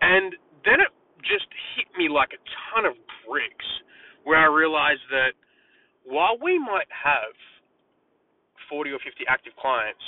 And 0.00 0.32
then 0.64 0.80
it 0.80 0.92
just 1.20 1.48
hit 1.76 1.88
me 1.96 2.08
like 2.08 2.32
a 2.32 2.40
ton 2.72 2.88
of 2.88 2.96
bricks 3.28 3.68
where 4.24 4.38
I 4.38 4.46
realized 4.46 5.04
that 5.10 5.32
while 6.04 6.36
we 6.42 6.58
might 6.58 6.88
have 6.90 7.34
40 8.68 8.92
or 8.92 9.00
50 9.04 9.24
active 9.28 9.52
clients, 9.60 10.02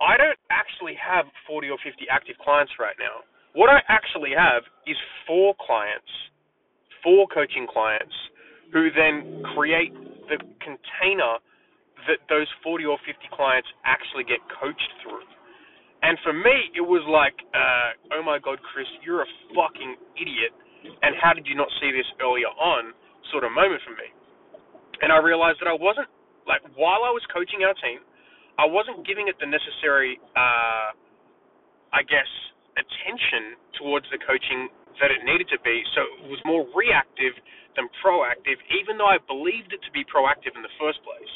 I 0.00 0.16
don't 0.16 0.38
actually 0.50 0.94
have 0.98 1.26
40 1.46 1.70
or 1.70 1.78
50 1.82 2.06
active 2.10 2.36
clients 2.42 2.72
right 2.78 2.96
now. 2.98 3.26
What 3.54 3.70
I 3.70 3.82
actually 3.88 4.30
have 4.36 4.62
is 4.86 4.96
four 5.26 5.54
clients, 5.58 6.10
four 7.02 7.26
coaching 7.28 7.66
clients, 7.66 8.14
who 8.72 8.90
then 8.94 9.42
create 9.54 9.92
the 10.28 10.38
container 10.62 11.40
that 12.06 12.22
those 12.28 12.46
40 12.62 12.84
or 12.86 12.98
50 13.02 13.18
clients 13.34 13.68
actually 13.84 14.24
get 14.24 14.38
coached 14.60 14.92
through. 15.02 15.26
And 16.02 16.16
for 16.22 16.32
me, 16.32 16.70
it 16.78 16.84
was 16.84 17.02
like, 17.10 17.34
uh, 17.50 18.18
oh 18.20 18.22
my 18.22 18.38
God, 18.38 18.58
Chris, 18.72 18.86
you're 19.02 19.22
a 19.22 19.30
fucking 19.54 19.96
idiot. 20.14 20.54
And 21.02 21.16
how 21.18 21.34
did 21.34 21.46
you 21.46 21.56
not 21.56 21.68
see 21.82 21.90
this 21.90 22.06
earlier 22.22 22.52
on? 22.54 22.94
Sort 23.30 23.44
of 23.44 23.52
moment 23.52 23.82
for 23.84 23.94
me. 23.94 24.08
And 25.02 25.14
I 25.14 25.18
realized 25.22 25.62
that 25.62 25.70
I 25.70 25.76
wasn't 25.76 26.08
like 26.48 26.64
while 26.74 27.04
I 27.04 27.12
was 27.12 27.22
coaching 27.28 27.62
our 27.62 27.76
team, 27.78 28.00
I 28.58 28.66
wasn't 28.66 29.06
giving 29.06 29.28
it 29.30 29.38
the 29.38 29.46
necessary, 29.46 30.18
uh, 30.34 30.90
I 31.94 32.02
guess, 32.02 32.26
attention 32.74 33.54
towards 33.78 34.08
the 34.10 34.18
coaching 34.18 34.66
that 34.98 35.14
it 35.14 35.22
needed 35.22 35.46
to 35.54 35.60
be. 35.62 35.78
So 35.94 36.26
it 36.26 36.30
was 36.32 36.42
more 36.42 36.66
reactive 36.74 37.38
than 37.78 37.86
proactive, 38.02 38.58
even 38.74 38.98
though 38.98 39.06
I 39.06 39.22
believed 39.30 39.70
it 39.70 39.78
to 39.86 39.92
be 39.94 40.02
proactive 40.02 40.58
in 40.58 40.66
the 40.66 40.74
first 40.82 40.98
place. 41.06 41.30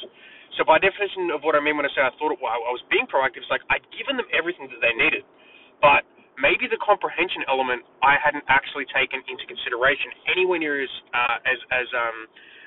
So 0.59 0.67
by 0.67 0.83
definition 0.83 1.31
of 1.31 1.47
what 1.47 1.55
I 1.55 1.63
mean 1.63 1.79
when 1.79 1.87
I 1.87 1.93
say 1.95 2.03
I 2.03 2.11
thought 2.19 2.35
it, 2.35 2.41
well, 2.43 2.53
I 2.53 2.73
was 2.75 2.83
being 2.91 3.07
proactive, 3.07 3.47
it's 3.47 3.53
like 3.53 3.63
I'd 3.71 3.87
given 3.95 4.19
them 4.19 4.27
everything 4.35 4.67
that 4.69 4.83
they 4.83 4.93
needed, 4.99 5.23
maybe 6.63 6.71
the 6.71 6.79
comprehension 6.79 7.43
element 7.51 7.83
I 8.07 8.15
hadn't 8.23 8.47
actually 8.47 8.87
taken 8.95 9.19
into 9.27 9.43
consideration 9.51 10.15
anywhere 10.31 10.63
near 10.63 10.79
as 10.79 10.93
uh, 11.11 11.43
as 11.43 11.59
as 11.75 11.87
um, 11.91 12.19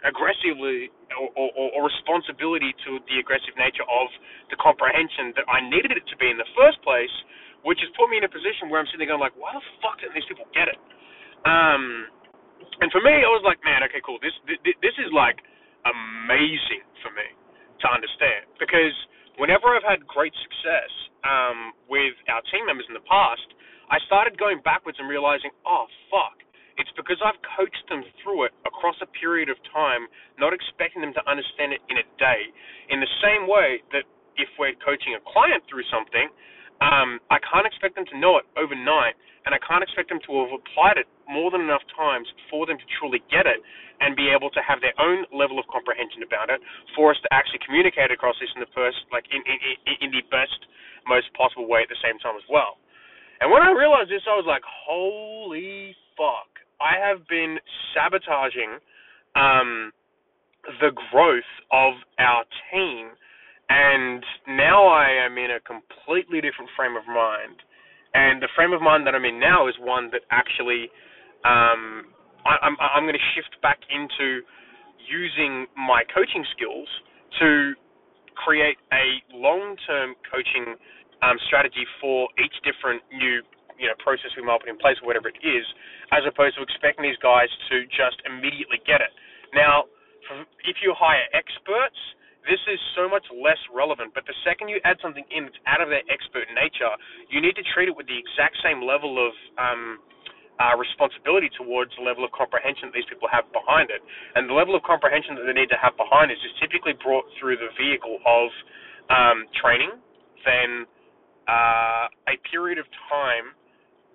aggressively 0.04 0.92
or, 1.16 1.32
or, 1.40 1.72
or 1.72 1.82
responsibility 1.88 2.76
to 2.84 3.00
the 3.08 3.24
aggressive 3.24 3.56
nature 3.56 3.88
of 3.88 4.12
the 4.52 4.60
comprehension 4.60 5.32
that 5.40 5.48
I 5.48 5.64
needed 5.64 5.96
it 5.96 6.04
to 6.12 6.16
be 6.20 6.28
in 6.28 6.36
the 6.36 6.46
first 6.60 6.84
place, 6.84 7.10
which 7.64 7.80
has 7.80 7.88
put 7.96 8.12
me 8.12 8.20
in 8.20 8.28
a 8.28 8.32
position 8.32 8.68
where 8.68 8.84
I'm 8.84 8.88
sitting 8.92 9.08
there 9.08 9.16
going 9.16 9.24
like, 9.24 9.40
why 9.40 9.56
the 9.56 9.64
fuck 9.80 10.04
didn't 10.04 10.12
these 10.12 10.28
people 10.28 10.44
get 10.52 10.68
it? 10.68 10.76
Um, 11.48 12.12
and 12.84 12.92
for 12.92 13.00
me, 13.00 13.16
I 13.24 13.32
was 13.32 13.48
like, 13.48 13.64
man, 13.64 13.80
okay, 13.88 14.04
cool. 14.04 14.20
This 14.20 14.36
this, 14.44 14.60
this 14.84 14.96
is 15.00 15.08
like 15.16 15.40
amazing 15.88 16.84
for 17.00 17.16
me 17.16 17.32
to 17.80 17.88
understand 17.88 18.52
because 18.60 18.92
whenever 19.40 19.72
I've 19.72 19.88
had 19.88 20.04
great 20.04 20.36
success 20.44 20.92
um, 21.24 21.72
with 21.88 22.14
our 22.28 22.44
team 22.52 22.68
members 22.68 22.86
in 22.92 22.96
the 22.98 23.06
past, 23.08 23.55
I 23.90 24.02
started 24.10 24.38
going 24.38 24.62
backwards 24.66 24.98
and 24.98 25.08
realizing, 25.10 25.52
oh 25.66 25.86
fuck, 26.10 26.42
it's 26.78 26.92
because 27.00 27.20
I've 27.24 27.40
coached 27.56 27.86
them 27.88 28.04
through 28.20 28.52
it 28.52 28.54
across 28.68 29.00
a 29.00 29.10
period 29.16 29.48
of 29.48 29.56
time, 29.72 30.08
not 30.36 30.52
expecting 30.52 31.00
them 31.00 31.16
to 31.16 31.24
understand 31.24 31.72
it 31.72 31.82
in 31.88 32.02
a 32.02 32.06
day. 32.20 32.52
In 32.92 33.00
the 33.00 33.12
same 33.24 33.48
way 33.48 33.80
that 33.96 34.04
if 34.36 34.52
we're 34.60 34.76
coaching 34.84 35.16
a 35.16 35.22
client 35.24 35.64
through 35.72 35.88
something, 35.88 36.28
um, 36.84 37.24
I 37.32 37.40
can't 37.40 37.64
expect 37.64 37.96
them 37.96 38.04
to 38.12 38.18
know 38.20 38.36
it 38.36 38.46
overnight, 38.60 39.16
and 39.48 39.56
I 39.56 39.60
can't 39.64 39.80
expect 39.80 40.12
them 40.12 40.20
to 40.28 40.32
have 40.44 40.52
applied 40.52 41.00
it 41.00 41.08
more 41.32 41.48
than 41.48 41.64
enough 41.64 41.86
times 41.96 42.28
for 42.52 42.68
them 42.68 42.76
to 42.76 42.88
truly 43.00 43.24
get 43.32 43.48
it 43.48 43.64
and 44.04 44.12
be 44.20 44.28
able 44.28 44.52
to 44.52 44.60
have 44.60 44.84
their 44.84 44.96
own 45.00 45.24
level 45.32 45.56
of 45.56 45.64
comprehension 45.72 46.20
about 46.28 46.52
it 46.52 46.60
for 46.92 47.16
us 47.16 47.20
to 47.24 47.30
actually 47.32 47.64
communicate 47.64 48.12
across 48.12 48.36
this 48.44 48.52
in 48.52 48.60
the 48.60 48.72
first, 48.76 49.00
like 49.16 49.24
in 49.32 49.40
in, 49.48 49.96
in 50.04 50.10
the 50.12 50.20
best, 50.28 50.68
most 51.08 51.32
possible 51.32 51.64
way 51.64 51.88
at 51.88 51.90
the 51.90 52.02
same 52.04 52.20
time 52.20 52.36
as 52.36 52.44
well. 52.52 52.76
And 53.42 53.52
when 53.52 53.62
I 53.62 53.72
realized 53.72 54.10
this, 54.10 54.24
I 54.28 54.36
was 54.36 54.46
like, 54.48 54.64
holy 54.64 55.96
fuck. 56.18 56.50
I 56.80 57.00
have 57.00 57.28
been 57.28 57.58
sabotaging 57.94 58.80
um, 59.36 59.92
the 60.82 60.92
growth 61.12 61.52
of 61.72 61.94
our 62.20 62.44
team 62.72 63.12
and 63.70 64.24
now 64.48 64.86
I 64.88 65.10
am 65.26 65.38
in 65.38 65.52
a 65.52 65.60
completely 65.60 66.42
different 66.42 66.70
frame 66.78 66.96
of 66.96 67.08
mind. 67.08 67.66
And 68.14 68.42
the 68.42 68.48
frame 68.56 68.74
of 68.74 68.82
mind 68.82 69.08
that 69.08 69.16
I'm 69.16 69.26
in 69.26 69.40
now 69.40 69.68
is 69.68 69.76
one 69.80 70.10
that 70.12 70.22
actually 70.32 70.88
um, 71.44 72.14
I, 72.46 72.62
I'm, 72.62 72.78
I'm 72.80 73.04
going 73.04 73.18
to 73.18 73.30
shift 73.34 73.58
back 73.62 73.80
into 73.90 74.46
using 75.10 75.66
my 75.76 76.04
coaching 76.14 76.46
skills 76.56 76.88
to 77.42 77.74
create 78.38 78.78
a 78.94 79.22
long-term 79.34 80.16
coaching 80.30 80.78
um, 81.22 81.38
strategy 81.48 81.86
for 82.02 82.28
each 82.40 82.56
different 82.64 83.04
new 83.12 83.44
you 83.80 83.88
know 83.88 83.98
process 84.00 84.32
we 84.36 84.44
might 84.44 84.60
put 84.64 84.72
in 84.72 84.80
place 84.80 84.96
or 85.04 85.08
whatever 85.08 85.28
it 85.28 85.40
is, 85.44 85.66
as 86.12 86.24
opposed 86.28 86.56
to 86.56 86.64
expecting 86.64 87.04
these 87.04 87.20
guys 87.20 87.52
to 87.72 87.84
just 87.92 88.20
immediately 88.28 88.80
get 88.88 89.04
it. 89.04 89.12
Now, 89.54 89.88
if 90.66 90.80
you 90.84 90.96
hire 90.98 91.24
experts, 91.32 92.00
this 92.46 92.62
is 92.70 92.80
so 92.94 93.10
much 93.10 93.26
less 93.34 93.60
relevant. 93.74 94.14
But 94.14 94.26
the 94.30 94.38
second 94.46 94.70
you 94.70 94.78
add 94.86 94.98
something 95.02 95.26
in 95.34 95.50
that's 95.50 95.62
out 95.66 95.82
of 95.82 95.90
their 95.90 96.06
expert 96.08 96.46
nature, 96.54 96.94
you 97.30 97.42
need 97.42 97.58
to 97.58 97.66
treat 97.74 97.90
it 97.90 97.96
with 97.96 98.06
the 98.06 98.18
exact 98.18 98.58
same 98.62 98.86
level 98.86 99.18
of 99.18 99.34
um, 99.58 100.00
uh, 100.62 100.78
responsibility 100.78 101.50
towards 101.58 101.92
the 101.98 102.04
level 102.06 102.24
of 102.24 102.32
comprehension 102.32 102.94
that 102.94 102.96
these 102.96 103.10
people 103.10 103.28
have 103.28 103.50
behind 103.52 103.90
it. 103.92 104.00
And 104.38 104.48
the 104.48 104.56
level 104.56 104.78
of 104.78 104.86
comprehension 104.86 105.36
that 105.36 105.46
they 105.50 105.58
need 105.58 105.74
to 105.74 105.80
have 105.82 105.98
behind 105.98 106.32
it 106.32 106.40
is 106.40 106.54
typically 106.62 106.94
brought 107.02 107.26
through 107.42 107.58
the 107.60 107.74
vehicle 107.76 108.22
of 108.24 108.48
um, 109.10 109.50
training, 109.58 109.92
then 110.46 110.86
uh, 111.48 112.08
a 112.30 112.36
period 112.50 112.78
of 112.78 112.86
time 113.10 113.54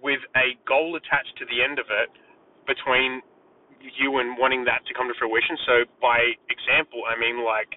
with 0.03 0.21
a 0.35 0.57
goal 0.67 0.97
attached 0.97 1.37
to 1.39 1.45
the 1.47 1.63
end 1.63 1.79
of 1.79 1.87
it 1.91 2.11
between 2.67 3.21
you 3.81 4.21
and 4.21 4.37
wanting 4.37 4.65
that 4.65 4.85
to 4.89 4.93
come 4.93 5.09
to 5.09 5.17
fruition. 5.17 5.57
So, 5.65 5.75
by 6.01 6.21
example, 6.53 7.05
I 7.09 7.17
mean 7.17 7.45
like 7.45 7.73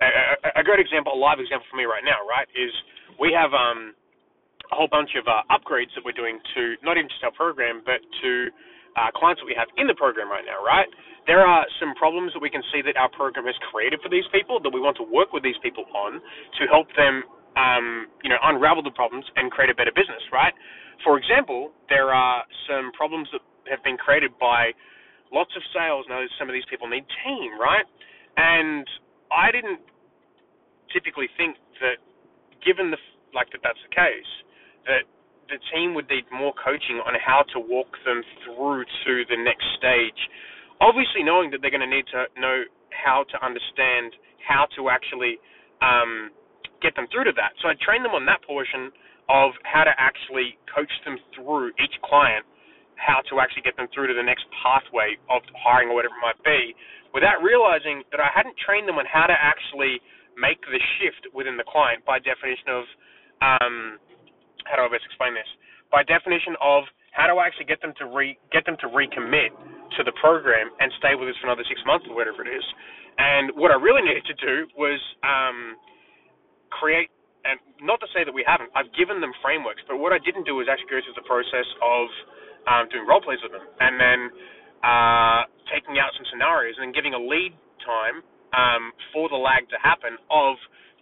a, 0.00 0.60
a, 0.60 0.64
great 0.64 0.80
example, 0.80 1.12
a 1.14 1.18
live 1.18 1.38
example 1.38 1.66
for 1.70 1.76
me 1.76 1.84
right 1.84 2.02
now, 2.02 2.24
right, 2.26 2.48
is 2.56 2.72
we 3.20 3.30
have 3.36 3.52
um, 3.54 3.94
a 4.72 4.74
whole 4.74 4.90
bunch 4.90 5.14
of 5.14 5.28
uh, 5.28 5.44
upgrades 5.52 5.92
that 5.94 6.02
we're 6.02 6.16
doing 6.16 6.40
to 6.56 6.74
not 6.82 6.96
even 6.96 7.06
just 7.06 7.22
our 7.22 7.34
program, 7.36 7.84
but 7.84 8.00
to 8.24 8.50
uh, 8.96 9.08
clients 9.14 9.40
that 9.40 9.48
we 9.48 9.56
have 9.56 9.68
in 9.76 9.86
the 9.86 9.96
program 9.96 10.28
right 10.28 10.44
now, 10.44 10.60
right? 10.60 10.88
There 11.26 11.44
are 11.44 11.64
some 11.78 11.94
problems 11.94 12.34
that 12.34 12.42
we 12.42 12.50
can 12.50 12.64
see 12.74 12.82
that 12.82 12.98
our 12.98 13.08
program 13.08 13.46
has 13.46 13.54
created 13.70 14.00
for 14.02 14.10
these 14.10 14.26
people 14.34 14.58
that 14.60 14.72
we 14.72 14.82
want 14.82 14.98
to 14.98 15.06
work 15.06 15.32
with 15.32 15.44
these 15.44 15.56
people 15.62 15.86
on 15.94 16.18
to 16.18 16.62
help 16.66 16.90
them, 16.98 17.22
um, 17.56 18.06
you 18.22 18.30
know, 18.30 18.40
unravel 18.42 18.82
the 18.82 18.94
problems 18.94 19.24
and 19.36 19.50
create 19.50 19.70
a 19.70 19.74
better 19.74 19.92
business, 19.94 20.22
right? 20.32 20.54
For 21.04 21.18
example, 21.18 21.72
there 21.88 22.14
are 22.14 22.44
some 22.68 22.92
problems 22.92 23.28
that 23.32 23.42
have 23.70 23.82
been 23.84 23.96
created 23.96 24.32
by 24.38 24.72
lots 25.32 25.50
of 25.56 25.62
sales. 25.74 26.06
Now, 26.08 26.22
some 26.38 26.48
of 26.48 26.54
these 26.54 26.66
people 26.70 26.88
need 26.88 27.04
team, 27.24 27.58
right? 27.58 27.84
And 28.36 28.86
I 29.32 29.50
didn't 29.50 29.80
typically 30.92 31.28
think 31.36 31.56
that, 31.80 31.98
given 32.64 32.90
the 32.90 33.00
like 33.34 33.48
that 33.52 33.64
that's 33.64 33.80
the 33.88 33.92
case, 33.92 34.32
that 34.84 35.08
the 35.48 35.58
team 35.72 35.94
would 35.96 36.08
need 36.08 36.24
more 36.30 36.52
coaching 36.56 37.00
on 37.04 37.16
how 37.16 37.44
to 37.52 37.58
walk 37.58 37.88
them 38.04 38.20
through 38.44 38.84
to 38.84 39.12
the 39.28 39.36
next 39.40 39.64
stage. 39.76 40.20
Obviously, 40.80 41.24
knowing 41.24 41.50
that 41.50 41.60
they're 41.60 41.72
going 41.72 41.84
to 41.84 41.90
need 41.90 42.06
to 42.12 42.28
know 42.40 42.64
how 42.92 43.24
to 43.32 43.36
understand 43.44 44.12
how 44.46 44.68
to 44.76 44.88
actually 44.90 45.40
um, 45.80 46.30
get 46.82 46.98
them 46.98 47.06
through 47.08 47.30
to 47.30 47.34
that. 47.38 47.54
So 47.62 47.70
I 47.70 47.78
train 47.78 48.02
them 48.02 48.12
on 48.12 48.26
that 48.26 48.42
portion 48.42 48.90
of 49.30 49.54
how 49.62 49.86
to 49.86 49.94
actually 49.96 50.58
coach 50.66 50.90
them 51.06 51.16
through 51.32 51.70
each 51.78 51.94
client, 52.02 52.44
how 52.98 53.22
to 53.30 53.38
actually 53.38 53.62
get 53.62 53.78
them 53.78 53.86
through 53.94 54.10
to 54.10 54.16
the 54.18 54.26
next 54.26 54.44
pathway 54.50 55.16
of 55.30 55.40
hiring 55.54 55.88
or 55.88 55.96
whatever 55.96 56.18
it 56.18 56.24
might 56.26 56.40
be, 56.42 56.74
without 57.14 57.40
realizing 57.40 58.02
that 58.10 58.18
I 58.18 58.28
hadn't 58.28 58.58
trained 58.58 58.90
them 58.90 58.98
on 58.98 59.06
how 59.06 59.30
to 59.30 59.36
actually 59.36 60.02
make 60.34 60.60
the 60.66 60.80
shift 60.98 61.30
within 61.30 61.56
the 61.56 61.64
client 61.64 62.02
by 62.04 62.18
definition 62.18 62.68
of 62.72 62.84
um, 63.40 63.76
how 64.64 64.78
do 64.78 64.86
I 64.86 64.90
best 64.90 65.06
explain 65.06 65.34
this? 65.34 65.48
By 65.90 66.02
definition 66.02 66.56
of 66.62 66.84
how 67.12 67.28
do 67.28 67.36
I 67.36 67.44
actually 67.44 67.68
get 67.68 67.84
them 67.84 67.92
to 68.00 68.08
re 68.08 68.40
get 68.50 68.64
them 68.64 68.80
to 68.80 68.88
recommit 68.88 69.52
to 69.52 70.00
the 70.00 70.16
program 70.16 70.72
and 70.80 70.88
stay 70.96 71.12
with 71.12 71.28
us 71.28 71.36
for 71.40 71.52
another 71.52 71.66
six 71.68 71.80
months 71.84 72.08
or 72.08 72.16
whatever 72.16 72.40
it 72.40 72.48
is. 72.48 72.64
And 73.20 73.52
what 73.60 73.68
I 73.68 73.76
really 73.76 74.00
needed 74.00 74.24
to 74.24 74.36
do 74.40 74.54
was 74.72 74.96
um, 75.20 75.76
create 76.72 77.12
and 77.42 77.58
not 77.82 77.98
to 77.98 78.08
say 78.14 78.22
that 78.22 78.30
we 78.30 78.46
haven't. 78.46 78.70
I've 78.78 78.90
given 78.94 79.18
them 79.18 79.34
frameworks, 79.42 79.82
but 79.90 79.98
what 79.98 80.14
I 80.14 80.22
didn't 80.22 80.46
do 80.46 80.54
was 80.54 80.70
actually 80.70 80.94
go 80.94 81.02
through 81.02 81.18
the 81.18 81.26
process 81.26 81.66
of 81.82 82.06
um, 82.70 82.86
doing 82.94 83.02
role 83.02 83.18
plays 83.18 83.42
with 83.42 83.50
them, 83.50 83.66
and 83.82 83.98
then 83.98 84.20
uh, 84.86 85.42
taking 85.66 85.98
out 85.98 86.14
some 86.14 86.26
scenarios 86.30 86.78
and 86.78 86.90
then 86.90 86.94
giving 86.94 87.14
a 87.18 87.22
lead 87.22 87.50
time 87.82 88.22
um, 88.54 88.94
for 89.10 89.26
the 89.26 89.38
lag 89.38 89.66
to 89.74 89.78
happen 89.82 90.14
of 90.30 90.54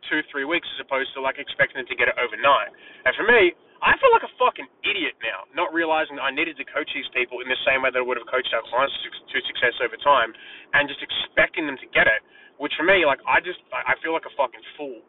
two, 0.09 0.25
three 0.33 0.49
weeks 0.49 0.65
as 0.77 0.81
opposed 0.81 1.12
to 1.12 1.21
like 1.21 1.37
expecting 1.37 1.77
them 1.77 1.89
to 1.93 1.97
get 1.97 2.09
it 2.09 2.17
overnight. 2.17 2.73
And 3.05 3.12
for 3.12 3.29
me, 3.29 3.53
I 3.81 3.97
feel 3.97 4.12
like 4.12 4.25
a 4.25 4.33
fucking 4.37 4.69
idiot 4.85 5.17
now, 5.25 5.49
not 5.57 5.73
realizing 5.73 6.21
that 6.21 6.29
I 6.29 6.33
needed 6.33 6.61
to 6.61 6.67
coach 6.69 6.89
these 6.93 7.09
people 7.17 7.41
in 7.41 7.49
the 7.49 7.57
same 7.65 7.81
way 7.81 7.89
that 7.93 8.00
I 8.00 8.05
would 8.05 8.21
have 8.21 8.29
coached 8.29 8.53
our 8.53 8.65
clients 8.69 8.93
to 9.05 9.39
success 9.49 9.77
over 9.81 9.97
time, 10.00 10.37
and 10.77 10.85
just 10.85 11.00
expecting 11.00 11.65
them 11.65 11.81
to 11.81 11.89
get 11.93 12.05
it. 12.05 12.21
Which 12.61 12.77
for 12.77 12.85
me, 12.85 13.09
like 13.09 13.25
I 13.25 13.41
just, 13.41 13.61
I 13.73 13.97
feel 14.05 14.12
like 14.12 14.29
a 14.29 14.35
fucking 14.37 14.61
fool. 14.77 15.00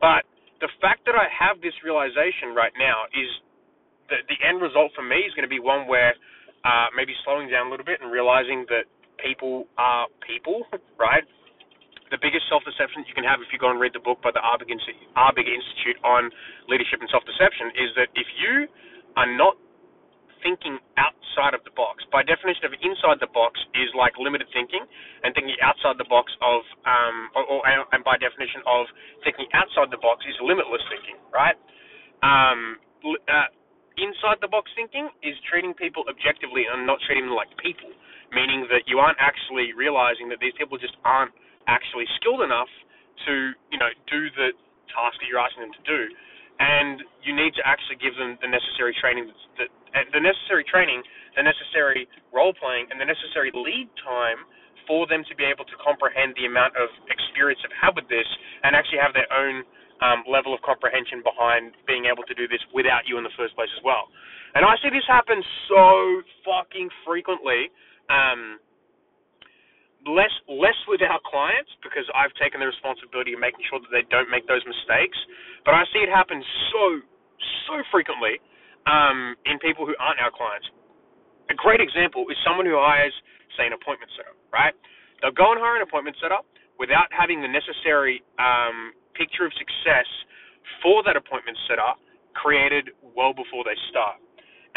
But 0.00 0.24
the 0.60 0.68
fact 0.80 1.04
that 1.06 1.14
I 1.14 1.28
have 1.28 1.60
this 1.60 1.76
realization 1.84 2.56
right 2.56 2.72
now 2.76 3.06
is 3.12 3.28
that 4.08 4.26
the 4.28 4.36
end 4.42 4.60
result 4.60 4.92
for 4.96 5.04
me 5.04 5.22
is 5.22 5.32
going 5.36 5.46
to 5.46 5.52
be 5.52 5.60
one 5.60 5.86
where 5.86 6.16
uh, 6.64 6.88
maybe 6.96 7.12
slowing 7.24 7.48
down 7.48 7.68
a 7.68 7.70
little 7.70 7.86
bit 7.86 8.00
and 8.02 8.10
realizing 8.10 8.66
that 8.68 8.84
people 9.20 9.68
are 9.78 10.08
people, 10.26 10.64
right? 10.98 11.24
the 12.10 12.18
biggest 12.18 12.42
self-deception 12.50 13.06
you 13.06 13.14
can 13.14 13.22
have 13.22 13.38
if 13.38 13.54
you 13.54 13.58
go 13.58 13.70
and 13.70 13.78
read 13.78 13.94
the 13.94 14.02
book 14.02 14.18
by 14.18 14.34
the 14.34 14.42
Arbinger 14.42 15.54
Institute 15.54 15.98
on 16.02 16.26
leadership 16.66 16.98
and 16.98 17.06
self-deception 17.08 17.70
is 17.78 17.94
that 17.94 18.10
if 18.18 18.26
you 18.34 18.66
are 19.14 19.30
not 19.30 19.54
thinking 20.42 20.80
outside 20.96 21.54
of 21.54 21.62
the 21.64 21.74
box, 21.76 22.04
by 22.12 22.24
definition 22.24 22.66
of 22.68 22.72
inside 22.80 23.20
the 23.20 23.30
box 23.30 23.60
is 23.76 23.88
like 23.96 24.16
limited 24.18 24.48
thinking, 24.52 24.82
and 25.24 25.32
thinking 25.32 25.56
outside 25.62 25.96
the 25.96 26.08
box 26.08 26.32
of, 26.42 26.60
um, 26.84 27.16
or, 27.36 27.44
or 27.46 27.60
and 27.66 28.02
by 28.04 28.16
definition 28.16 28.60
of 28.66 28.86
thinking 29.24 29.46
outside 29.52 29.88
the 29.92 30.00
box 30.00 30.24
is 30.28 30.36
limitless 30.42 30.82
thinking, 30.90 31.16
right? 31.32 31.56
Um, 32.20 32.80
uh, 33.04 33.48
inside 33.96 34.40
the 34.40 34.48
box 34.48 34.68
thinking 34.76 35.08
is 35.24 35.36
treating 35.48 35.72
people 35.76 36.04
objectively 36.08 36.64
and 36.68 36.84
not 36.84 37.00
treating 37.04 37.28
them 37.28 37.36
like 37.36 37.48
people, 37.60 37.92
meaning 38.32 38.68
that 38.72 38.84
you 38.88 39.00
aren't 39.00 39.20
actually 39.20 39.72
realizing 39.76 40.28
that 40.32 40.40
these 40.40 40.56
people 40.56 40.76
just 40.80 40.96
aren't 41.04 41.32
actually 41.68 42.08
skilled 42.20 42.40
enough 42.40 42.68
to, 43.28 43.52
you 43.68 43.78
know, 43.78 43.92
do 44.08 44.20
the 44.36 44.56
task 44.88 45.16
that 45.20 45.28
you're 45.28 45.40
asking 45.40 45.68
them 45.68 45.74
to 45.76 45.84
do. 45.84 46.00
And 46.60 47.00
you 47.24 47.32
need 47.32 47.56
to 47.56 47.64
actually 47.64 47.96
give 47.96 48.12
them 48.20 48.36
the 48.44 48.48
necessary 48.48 48.92
training, 49.00 49.32
that, 49.56 49.72
the 50.12 50.22
necessary 50.22 50.64
training, 50.64 51.02
the 51.36 51.42
necessary 51.42 52.08
role 52.32 52.54
playing, 52.54 52.86
and 52.90 53.00
the 53.00 53.08
necessary 53.08 53.50
lead 53.54 53.88
time 54.02 54.42
for 54.88 55.06
them 55.06 55.22
to 55.28 55.34
be 55.36 55.44
able 55.46 55.64
to 55.68 55.76
comprehend 55.78 56.34
the 56.34 56.46
amount 56.46 56.74
of 56.74 56.90
experience 57.12 57.60
they've 57.62 57.78
had 57.78 57.94
with 57.94 58.08
this, 58.10 58.26
and 58.64 58.74
actually 58.74 58.98
have 58.98 59.14
their 59.14 59.30
own 59.30 59.62
um, 60.00 60.24
level 60.26 60.56
of 60.56 60.60
comprehension 60.64 61.20
behind 61.22 61.76
being 61.86 62.08
able 62.08 62.24
to 62.24 62.34
do 62.34 62.48
this 62.48 62.60
without 62.72 63.04
you 63.06 63.20
in 63.20 63.24
the 63.24 63.34
first 63.36 63.54
place 63.54 63.70
as 63.76 63.82
well. 63.84 64.08
And 64.56 64.64
I 64.66 64.74
see 64.82 64.90
this 64.90 65.06
happen 65.06 65.38
so 65.68 66.24
fucking 66.42 66.88
frequently. 67.06 67.70
Um, 68.10 68.58
less 70.08 70.32
less 70.48 70.76
with 70.88 71.04
our 71.04 71.20
clients 71.28 71.68
because 71.84 72.08
I've 72.16 72.32
taken 72.40 72.60
the 72.60 72.68
responsibility 72.68 73.36
of 73.36 73.40
making 73.40 73.60
sure 73.68 73.80
that 73.84 73.92
they 73.92 74.04
don't 74.08 74.32
make 74.32 74.48
those 74.48 74.64
mistakes. 74.64 75.16
But 75.68 75.76
I 75.76 75.84
see 75.92 76.00
it 76.00 76.08
happen 76.08 76.40
so 76.72 77.04
so 77.68 77.74
frequently 77.92 78.40
um, 78.86 79.36
in 79.44 79.58
people 79.58 79.84
who 79.84 79.96
aren't 79.98 80.20
our 80.20 80.32
clients. 80.32 80.68
A 81.50 81.56
great 81.56 81.80
example 81.82 82.24
is 82.30 82.38
someone 82.46 82.64
who 82.64 82.78
hires, 82.78 83.14
say, 83.58 83.66
an 83.66 83.74
appointment 83.74 84.10
setter, 84.14 84.32
right? 84.54 84.72
They'll 85.20 85.34
go 85.34 85.52
and 85.52 85.60
hire 85.60 85.76
an 85.76 85.82
appointment 85.82 86.16
setter 86.22 86.38
without 86.78 87.12
having 87.12 87.42
the 87.42 87.50
necessary 87.50 88.22
um, 88.40 88.96
picture 89.12 89.44
of 89.44 89.52
success 89.58 90.08
for 90.80 91.02
that 91.04 91.18
appointment 91.18 91.58
setter 91.68 91.92
created 92.32 92.94
well 93.02 93.34
before 93.34 93.66
they 93.66 93.76
start. 93.90 94.16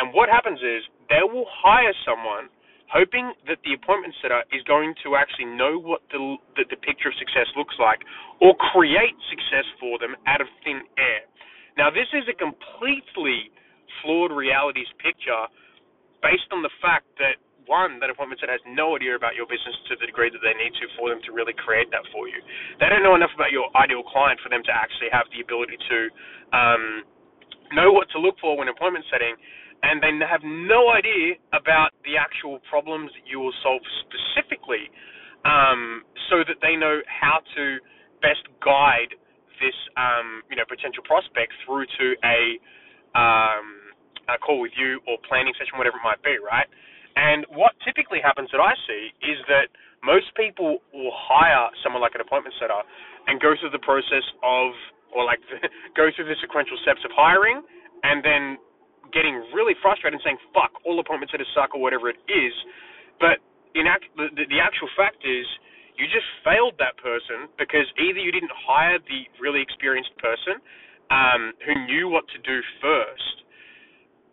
And 0.02 0.12
what 0.12 0.28
happens 0.28 0.60
is 0.60 0.84
they 1.08 1.24
will 1.24 1.46
hire 1.48 1.94
someone 2.04 2.50
hoping 2.90 3.34
that 3.50 3.58
the 3.66 3.74
appointment 3.74 4.14
setter 4.22 4.46
is 4.54 4.62
going 4.70 4.94
to 5.02 5.18
actually 5.18 5.50
know 5.50 5.82
what 5.82 6.06
the, 6.14 6.38
the, 6.58 6.64
the 6.70 6.78
picture 6.78 7.10
of 7.10 7.16
success 7.18 7.50
looks 7.58 7.74
like 7.82 8.06
or 8.38 8.54
create 8.74 9.18
success 9.34 9.66
for 9.82 9.98
them 9.98 10.14
out 10.30 10.42
of 10.42 10.48
thin 10.62 10.86
air. 10.98 11.26
Now, 11.74 11.90
this 11.90 12.06
is 12.14 12.30
a 12.30 12.38
completely 12.38 13.50
flawed 14.02 14.32
realities 14.32 14.90
picture 14.98 15.46
based 16.24 16.48
on 16.56 16.64
the 16.64 16.72
fact 16.80 17.06
that 17.20 17.38
one, 17.64 17.96
that 18.04 18.12
appointment 18.12 18.44
setter 18.44 18.52
has 18.52 18.64
no 18.68 19.00
idea 19.00 19.16
about 19.16 19.40
your 19.40 19.48
business 19.48 19.76
to 19.88 19.96
the 19.96 20.04
degree 20.04 20.28
that 20.28 20.44
they 20.44 20.52
need 20.60 20.76
to 20.76 20.86
for 21.00 21.08
them 21.08 21.24
to 21.24 21.32
really 21.32 21.56
create 21.56 21.88
that 21.96 22.04
for 22.12 22.28
you. 22.28 22.36
They 22.80 22.92
don't 22.92 23.04
know 23.04 23.16
enough 23.16 23.32
about 23.36 23.56
your 23.56 23.72
ideal 23.80 24.04
client 24.04 24.44
for 24.44 24.52
them 24.52 24.64
to 24.68 24.74
actually 24.76 25.08
have 25.16 25.32
the 25.32 25.40
ability 25.40 25.80
to 25.80 26.00
um, 26.52 26.84
know 27.72 27.96
what 27.96 28.12
to 28.12 28.20
look 28.20 28.36
for 28.44 28.60
when 28.60 28.68
appointment 28.68 29.08
setting 29.08 29.40
and 29.84 30.00
they 30.00 30.16
have 30.24 30.42
no 30.44 30.96
idea 30.96 31.36
about 31.52 31.92
the 32.08 32.16
actual 32.16 32.64
problems 32.72 33.12
that 33.20 33.28
you 33.28 33.40
will 33.40 33.54
solve 33.62 33.84
specifically, 34.08 34.88
um, 35.44 36.08
so 36.32 36.40
that 36.48 36.64
they 36.64 36.80
know 36.80 37.04
how 37.04 37.44
to 37.56 37.84
best 38.24 38.48
guide 38.64 39.12
this, 39.60 39.76
um, 40.00 40.40
you 40.48 40.56
know, 40.56 40.64
potential 40.64 41.04
prospect 41.04 41.52
through 41.68 41.84
to 42.00 42.16
a, 42.24 42.40
um, 43.12 43.66
a 44.30 44.38
call 44.40 44.60
with 44.60 44.76
you 44.76 45.00
or 45.08 45.18
planning 45.28 45.54
session, 45.58 45.78
whatever 45.78 45.98
it 46.00 46.06
might 46.06 46.22
be, 46.24 46.38
right? 46.40 46.68
And 47.16 47.46
what 47.54 47.78
typically 47.86 48.20
happens 48.24 48.50
that 48.52 48.62
I 48.62 48.74
see 48.88 49.14
is 49.22 49.38
that 49.48 49.70
most 50.02 50.34
people 50.36 50.82
will 50.92 51.14
hire 51.14 51.70
someone 51.86 52.02
like 52.02 52.16
an 52.16 52.22
appointment 52.22 52.56
setter 52.60 52.82
and 53.28 53.40
go 53.40 53.56
through 53.56 53.72
the 53.72 53.84
process 53.84 54.26
of, 54.42 54.74
or 55.14 55.24
like 55.24 55.40
go 56.00 56.10
through 56.12 56.28
the 56.28 56.38
sequential 56.42 56.76
steps 56.82 57.02
of 57.06 57.12
hiring, 57.14 57.62
and 58.04 58.20
then 58.26 58.58
getting 59.14 59.38
really 59.54 59.78
frustrated 59.80 60.18
and 60.18 60.24
saying, 60.26 60.42
fuck, 60.52 60.74
all 60.84 61.00
appointments 61.00 61.32
at 61.38 61.40
a 61.40 61.48
suck 61.54 61.78
or 61.78 61.80
whatever 61.80 62.10
it 62.10 62.18
is. 62.28 62.56
But 63.22 63.40
in 63.78 63.86
act, 63.86 64.10
the, 64.18 64.34
the 64.34 64.60
actual 64.60 64.90
fact 64.98 65.22
is, 65.22 65.46
you 65.94 66.10
just 66.10 66.26
failed 66.42 66.74
that 66.82 66.98
person 66.98 67.46
because 67.62 67.86
either 68.02 68.18
you 68.18 68.34
didn't 68.34 68.52
hire 68.54 68.98
the 68.98 69.30
really 69.38 69.62
experienced 69.62 70.10
person 70.18 70.58
um, 71.14 71.54
who 71.62 71.74
knew 71.86 72.10
what 72.10 72.26
to 72.34 72.42
do 72.42 72.58
first, 72.82 73.43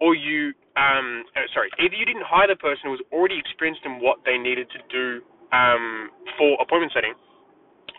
or 0.01 0.17
you, 0.17 0.53
um, 0.77 1.25
uh, 1.37 1.45
sorry, 1.53 1.69
either 1.79 1.95
you 1.95 2.09
didn't 2.09 2.25
hire 2.25 2.49
the 2.49 2.57
person 2.57 2.89
who 2.89 2.95
was 2.97 3.05
already 3.13 3.37
experienced 3.37 3.85
in 3.85 4.01
what 4.01 4.25
they 4.25 4.41
needed 4.41 4.67
to 4.73 4.81
do 4.89 5.21
um, 5.53 6.11
for 6.41 6.57
appointment 6.61 6.93
setting, 6.97 7.15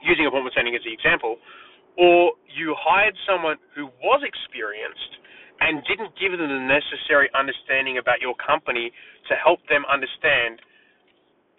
using 0.01 0.25
appointment 0.25 0.53
setting 0.58 0.74
as 0.74 0.81
the 0.84 0.93
example, 0.93 1.38
or 1.98 2.34
you 2.50 2.74
hired 2.77 3.13
someone 3.27 3.58
who 3.75 3.88
was 4.01 4.24
experienced 4.25 5.22
and 5.62 5.86
didn't 5.86 6.10
give 6.17 6.34
them 6.34 6.50
the 6.50 6.63
necessary 6.65 7.29
understanding 7.38 8.01
about 8.01 8.17
your 8.17 8.34
company 8.41 8.89
to 9.29 9.38
help 9.38 9.62
them 9.70 9.86
understand 9.86 10.58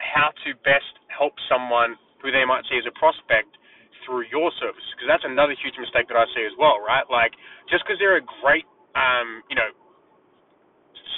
how 0.03 0.35
to 0.43 0.59
best 0.67 0.99
help 1.07 1.39
someone 1.47 1.95
who 2.19 2.35
they 2.35 2.43
might 2.43 2.67
see 2.67 2.79
as 2.79 2.87
a 2.91 2.95
prospect 2.99 3.55
through 4.03 4.27
your 4.35 4.51
service. 4.59 4.83
Because 4.95 5.07
that's 5.07 5.27
another 5.27 5.55
huge 5.55 5.79
mistake 5.79 6.11
that 6.11 6.19
I 6.19 6.27
see 6.35 6.43
as 6.43 6.55
well, 6.59 6.83
right? 6.83 7.07
Like, 7.07 7.31
just 7.71 7.87
because 7.87 8.03
they're 8.03 8.19
a 8.19 8.27
great, 8.43 8.67
um, 8.99 9.47
you 9.47 9.55
know, 9.55 9.71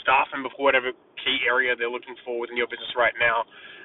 staff 0.02 0.26
member 0.32 0.50
for 0.56 0.64
whatever 0.64 0.90
key 1.20 1.38
area 1.46 1.76
they're 1.76 1.92
looking 1.92 2.16
for 2.24 2.40
within 2.40 2.56
your 2.56 2.68
business 2.70 2.90
right 2.96 3.14
now, 3.20 3.44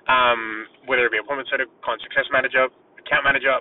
um, 0.10 0.66
whether 0.88 1.06
it 1.06 1.12
be 1.14 1.20
appointment 1.20 1.50
setter, 1.52 1.68
client 1.84 2.02
success 2.02 2.26
manager, 2.32 2.68
account 3.02 3.24
manager, 3.26 3.58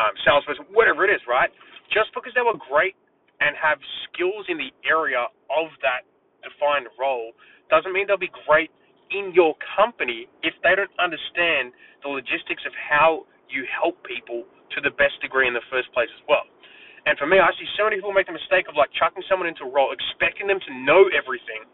um, 0.00 0.12
salesperson, 0.26 0.66
whatever 0.74 1.06
it 1.06 1.12
is, 1.12 1.22
right? 1.28 1.50
Just 1.92 2.10
because 2.14 2.32
they 2.34 2.42
were 2.42 2.58
great 2.58 2.96
and 3.40 3.54
have 3.58 3.78
skills 4.08 4.46
in 4.48 4.58
the 4.58 4.70
area 4.86 5.26
of 5.52 5.68
that 5.82 6.06
defined 6.42 6.88
role 6.98 7.32
doesn't 7.70 7.92
mean 7.92 8.06
they'll 8.06 8.20
be 8.20 8.32
great 8.46 8.70
in 9.12 9.32
your 9.34 9.54
company 9.76 10.26
if 10.42 10.54
they 10.64 10.74
don't 10.74 10.92
understand 10.98 11.72
the 12.02 12.10
logistics 12.10 12.64
of 12.66 12.72
how 12.74 13.26
you 13.50 13.64
help 13.70 14.00
people 14.04 14.44
to 14.74 14.82
the 14.82 14.90
best 14.98 15.14
degree 15.22 15.46
in 15.46 15.54
the 15.54 15.64
first 15.70 15.90
place 15.94 16.10
as 16.16 16.22
well. 16.26 16.44
And 17.06 17.16
for 17.20 17.28
me, 17.28 17.36
I 17.38 17.52
see 17.60 17.68
so 17.76 17.84
many 17.84 18.00
people 18.00 18.16
make 18.16 18.26
the 18.26 18.36
mistake 18.36 18.66
of 18.66 18.74
like 18.80 18.88
chucking 18.96 19.22
someone 19.28 19.46
into 19.46 19.68
a 19.68 19.70
role, 19.70 19.92
expecting 19.92 20.48
them 20.48 20.58
to 20.58 20.72
know 20.88 21.06
everything 21.12 21.68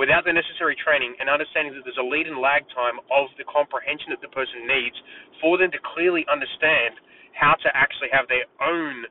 without 0.00 0.24
the 0.24 0.32
necessary 0.32 0.72
training 0.80 1.12
and 1.20 1.28
understanding 1.28 1.76
that 1.76 1.84
there's 1.84 2.00
a 2.00 2.08
lead 2.08 2.24
and 2.24 2.40
lag 2.40 2.64
time 2.72 2.96
of 3.12 3.28
the 3.36 3.44
comprehension 3.44 4.08
that 4.08 4.24
the 4.24 4.32
person 4.32 4.64
needs 4.64 4.96
for 5.44 5.60
them 5.60 5.68
to 5.68 5.76
clearly 5.92 6.24
understand 6.32 6.96
how 7.36 7.52
to 7.60 7.68
actually 7.76 8.08
have 8.08 8.24
their 8.32 8.48
own 8.64 9.04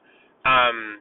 um, 0.49 0.97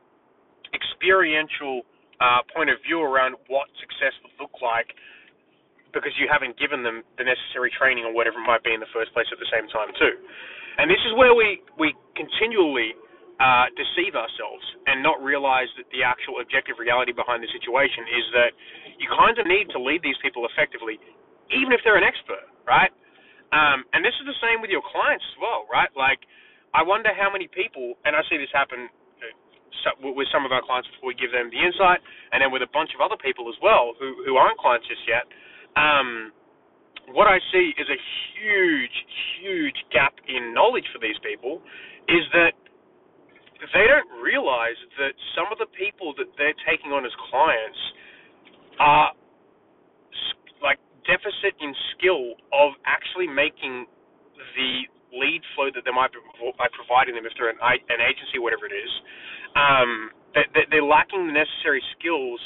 experiential 0.76 1.88
uh, 2.20 2.44
point 2.52 2.68
of 2.68 2.76
view 2.84 3.00
around 3.00 3.32
what 3.48 3.72
success 3.80 4.12
would 4.20 4.36
look 4.36 4.52
like 4.60 4.92
because 5.96 6.12
you 6.20 6.28
haven't 6.28 6.52
given 6.60 6.84
them 6.84 7.00
the 7.16 7.24
necessary 7.24 7.72
training 7.72 8.04
or 8.04 8.12
whatever 8.12 8.36
it 8.36 8.44
might 8.44 8.60
be 8.60 8.76
in 8.76 8.84
the 8.84 8.92
first 8.92 9.08
place 9.16 9.26
at 9.32 9.40
the 9.40 9.48
same 9.48 9.64
time 9.72 9.88
too. 9.96 10.20
And 10.76 10.92
this 10.92 11.00
is 11.08 11.16
where 11.16 11.32
we, 11.32 11.64
we 11.80 11.96
continually 12.12 12.92
uh, 13.38 13.70
deceive 13.78 14.18
ourselves 14.18 14.64
and 14.90 15.02
not 15.02 15.22
realize 15.22 15.70
that 15.78 15.86
the 15.94 16.02
actual 16.02 16.42
objective 16.42 16.78
reality 16.82 17.14
behind 17.14 17.42
the 17.42 17.50
situation 17.54 18.02
is 18.10 18.26
that 18.34 18.50
you 18.98 19.06
kind 19.14 19.38
of 19.38 19.46
need 19.46 19.70
to 19.70 19.78
lead 19.78 20.02
these 20.02 20.18
people 20.18 20.42
effectively, 20.50 20.98
even 21.54 21.70
if 21.70 21.78
they're 21.86 21.98
an 21.98 22.06
expert, 22.06 22.50
right? 22.66 22.90
Um, 23.54 23.86
and 23.94 24.04
this 24.04 24.12
is 24.18 24.26
the 24.26 24.36
same 24.42 24.60
with 24.60 24.68
your 24.68 24.82
clients 24.84 25.24
as 25.24 25.36
well, 25.40 25.64
right? 25.70 25.88
Like, 25.94 26.20
I 26.74 26.82
wonder 26.82 27.14
how 27.14 27.30
many 27.30 27.48
people, 27.48 27.96
and 28.04 28.12
I 28.12 28.20
see 28.28 28.36
this 28.36 28.52
happen 28.52 28.90
with 30.02 30.28
some 30.34 30.44
of 30.44 30.52
our 30.52 30.60
clients 30.60 30.90
before 30.92 31.14
we 31.14 31.16
give 31.16 31.32
them 31.32 31.48
the 31.48 31.60
insight, 31.62 32.02
and 32.34 32.42
then 32.42 32.50
with 32.50 32.66
a 32.66 32.70
bunch 32.74 32.90
of 32.92 33.00
other 33.00 33.16
people 33.16 33.48
as 33.48 33.56
well 33.62 33.94
who, 33.96 34.20
who 34.26 34.36
aren't 34.36 34.58
clients 34.58 34.84
just 34.90 35.00
yet. 35.06 35.24
Um, 35.78 36.34
what 37.14 37.30
I 37.30 37.38
see 37.54 37.72
is 37.78 37.88
a 37.88 38.00
huge, 38.36 38.96
huge 39.40 39.78
gap 39.94 40.12
in 40.28 40.52
knowledge 40.52 40.84
for 40.92 40.98
these 41.00 41.16
people 41.24 41.62
is 42.08 42.26
that 42.36 42.52
they 43.74 43.86
don't 43.90 44.22
realize 44.22 44.78
that 44.98 45.14
some 45.34 45.50
of 45.50 45.58
the 45.58 45.66
people 45.74 46.14
that 46.18 46.30
they're 46.38 46.56
taking 46.62 46.92
on 46.94 47.04
as 47.04 47.14
clients 47.30 47.80
are 48.78 49.10
like 50.62 50.78
deficit 51.06 51.54
in 51.58 51.74
skill 51.96 52.38
of 52.54 52.78
actually 52.86 53.26
making 53.26 53.86
the 54.54 54.86
lead 55.14 55.42
flow 55.56 55.72
that 55.74 55.82
they 55.82 55.94
might 55.94 56.12
be 56.12 56.20
providing 56.76 57.14
them 57.16 57.24
if 57.26 57.32
they're 57.38 57.50
an, 57.50 57.58
an 57.62 58.00
agency, 58.02 58.38
or 58.38 58.44
whatever 58.44 58.68
it 58.68 58.76
is, 58.76 58.92
um, 59.56 60.10
they, 60.34 60.68
they're 60.70 60.84
lacking 60.84 61.26
the 61.26 61.34
necessary 61.34 61.82
skills 61.98 62.38